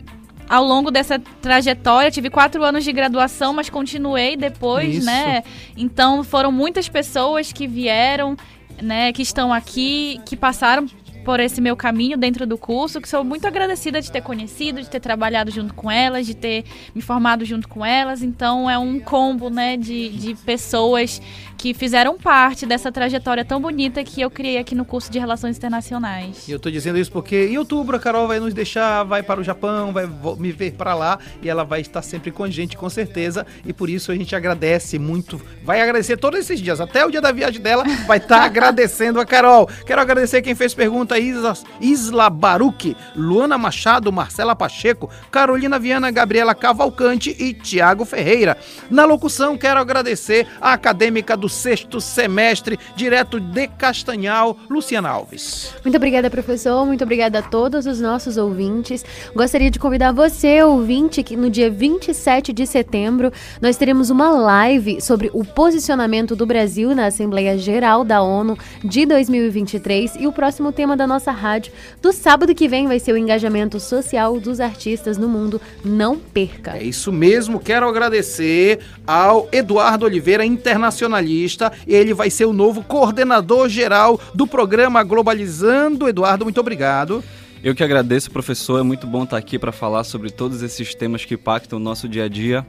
[0.48, 5.06] Ao longo dessa trajetória, tive quatro anos de graduação, mas continuei depois, Isso.
[5.06, 5.42] né?
[5.76, 8.34] Então foram muitas pessoas que vieram,
[8.80, 9.12] né?
[9.12, 10.86] Que estão aqui, que passaram
[11.28, 14.88] por esse meu caminho dentro do curso, que sou muito agradecida de ter conhecido, de
[14.88, 16.64] ter trabalhado junto com elas, de ter
[16.94, 18.22] me formado junto com elas.
[18.22, 21.20] Então é um combo, né, de, de pessoas
[21.58, 25.56] que fizeram parte dessa trajetória tão bonita que eu criei aqui no curso de Relações
[25.56, 26.46] Internacionais.
[26.48, 29.40] E eu tô dizendo isso porque em outubro a Carol vai nos deixar, vai para
[29.40, 30.08] o Japão, vai
[30.38, 33.44] me ver para lá e ela vai estar sempre com a gente, com certeza.
[33.66, 37.20] E por isso a gente agradece muito, vai agradecer todos esses dias, até o dia
[37.20, 39.68] da viagem dela, vai estar agradecendo a Carol.
[39.84, 46.54] Quero agradecer quem fez pergunta, Isla, Isla Baruque, Luana Machado, Marcela Pacheco, Carolina Viana, Gabriela
[46.54, 48.56] Cavalcante e Tiago Ferreira.
[48.90, 55.74] Na locução, quero agradecer a acadêmica do sexto semestre, direto de Castanhal, Luciana Alves.
[55.84, 56.86] Muito obrigada, professor.
[56.86, 59.04] Muito obrigada a todos os nossos ouvintes.
[59.34, 65.00] Gostaria de convidar você, ouvinte, que no dia 27 de setembro nós teremos uma live
[65.00, 70.72] sobre o posicionamento do Brasil na Assembleia Geral da ONU de 2023 e o próximo
[70.72, 75.18] tema da nossa rádio do sábado que vem vai ser o engajamento social dos artistas
[75.18, 75.60] no mundo.
[75.84, 76.76] Não perca.
[76.76, 77.58] É isso mesmo.
[77.58, 85.02] Quero agradecer ao Eduardo Oliveira, internacionalista ele vai ser o novo coordenador geral do programa
[85.02, 86.08] Globalizando.
[86.08, 87.24] Eduardo, muito obrigado.
[87.62, 88.78] Eu que agradeço, professor.
[88.78, 92.08] É muito bom estar aqui para falar sobre todos esses temas que impactam o nosso
[92.08, 92.64] dia a dia.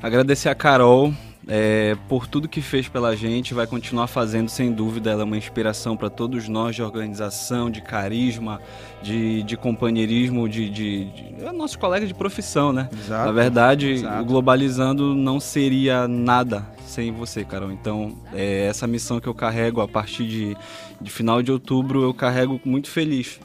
[0.00, 1.12] Agradecer a Carol
[1.48, 5.10] é, por tudo que fez pela gente, vai continuar fazendo sem dúvida.
[5.10, 8.60] Ela é uma inspiração para todos nós de organização, de carisma,
[9.02, 12.88] de, de companheirismo, de, de, de é nosso colega de profissão, né?
[12.92, 14.22] Exato, Na verdade, exato.
[14.22, 17.72] o Globalizando não seria nada sem você, Carol.
[17.72, 20.56] Então, é essa missão que eu carrego a partir de,
[21.00, 23.40] de final de outubro, eu carrego muito feliz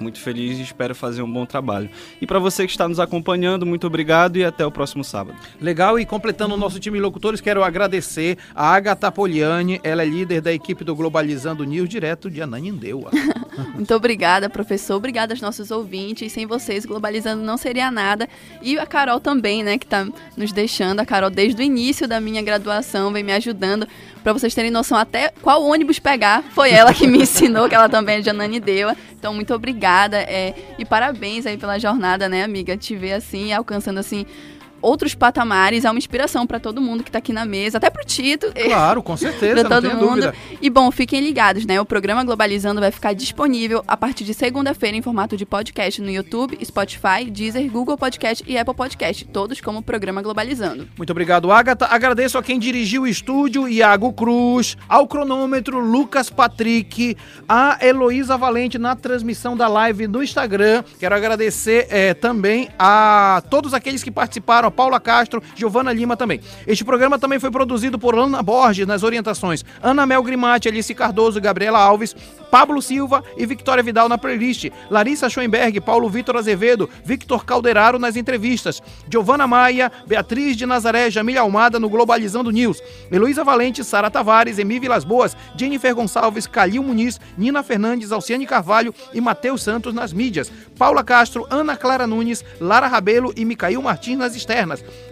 [0.00, 1.90] muito feliz e espero fazer um bom trabalho.
[2.20, 5.36] E para você que está nos acompanhando, muito obrigado e até o próximo sábado.
[5.60, 10.06] Legal, e completando o nosso time de locutores, quero agradecer a Agatha Poliani, ela é
[10.06, 13.10] líder da equipe do Globalizando News, direto de Ananindeua.
[13.74, 18.28] muito obrigada, professor, obrigada aos nossos ouvintes, sem vocês Globalizando não seria nada.
[18.62, 22.20] E a Carol também, né, que está nos deixando, a Carol desde o início da
[22.20, 23.86] minha graduação vem me ajudando
[24.22, 26.42] para vocês terem noção até qual ônibus pegar.
[26.50, 28.96] Foi ela que me ensinou, que ela também é de Ananindeua.
[29.18, 29.87] Então, muito obrigada
[30.18, 32.76] é, e parabéns aí pela jornada, né, amiga?
[32.76, 34.26] Te ver assim, alcançando assim
[34.80, 38.02] outros patamares, é uma inspiração para todo mundo que está aqui na mesa, até para
[38.02, 38.52] o Tito.
[38.52, 40.08] Claro, com certeza, para todo mundo.
[40.08, 40.34] Dúvida.
[40.60, 41.80] E bom, fiquem ligados, né?
[41.80, 46.10] O programa Globalizando vai ficar disponível a partir de segunda-feira em formato de podcast no
[46.10, 50.88] YouTube, Spotify, Deezer, Google Podcast e Apple Podcast, todos como programa Globalizando.
[50.96, 51.86] Muito obrigado, Agatha.
[51.86, 57.16] Agradeço a quem dirigiu o estúdio, Iago Cruz, ao cronômetro, Lucas Patrick,
[57.48, 60.84] a Heloísa Valente na transmissão da live no Instagram.
[60.98, 66.40] Quero agradecer é, também a todos aqueles que participaram Paula Castro, Giovana Lima também.
[66.66, 71.40] Este programa também foi produzido por Ana Borges nas orientações, Ana Mel Grimati, Alice Cardoso,
[71.40, 72.14] Gabriela Alves,
[72.50, 78.16] Pablo Silva e Victoria Vidal na playlist, Larissa Schoenberg, Paulo Vitor Azevedo, Victor Calderaro nas
[78.16, 84.58] entrevistas, Giovana Maia, Beatriz de Nazaré, Jamília Almada no Globalizando News, Heloísa Valente, Sara Tavares,
[84.58, 90.12] Emi Vilas Boas, Jennifer Gonçalves, Calil Muniz, Nina Fernandes, Alciane Carvalho e Matheus Santos nas
[90.12, 94.57] mídias, Paula Castro, Ana Clara Nunes, Lara Rabelo e Micail Martins nas externas,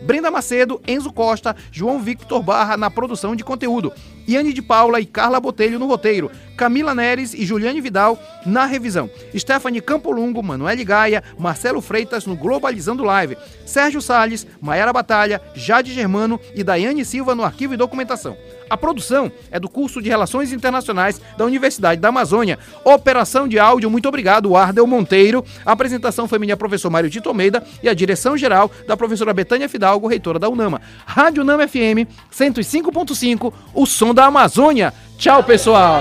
[0.03, 3.93] Brenda Macedo, Enzo Costa, João Victor Barra na produção de conteúdo,
[4.29, 9.11] Iane de Paula e Carla Botelho no roteiro, Camila Neres e Juliane Vidal na revisão,
[9.37, 16.41] Stephanie Campolungo, Manuel Gaia, Marcelo Freitas no Globalizando Live, Sérgio Salles, Maiara Batalha, Jade Germano
[16.55, 18.37] e Daiane Silva no arquivo e documentação.
[18.69, 22.59] A produção é do curso de Relações Internacionais da Universidade da Amazônia.
[22.85, 25.45] Operação de áudio, muito obrigado, Ardel Monteiro.
[25.65, 29.69] A apresentação foi minha professor Mário Tito Almeida e a direção geral da professora Betânia
[29.69, 30.81] Fidalgo, reitora da UNAMA.
[31.05, 34.95] Rádio Nama FM 105.5, o som da Amazônia.
[35.19, 36.01] Tchau, pessoal!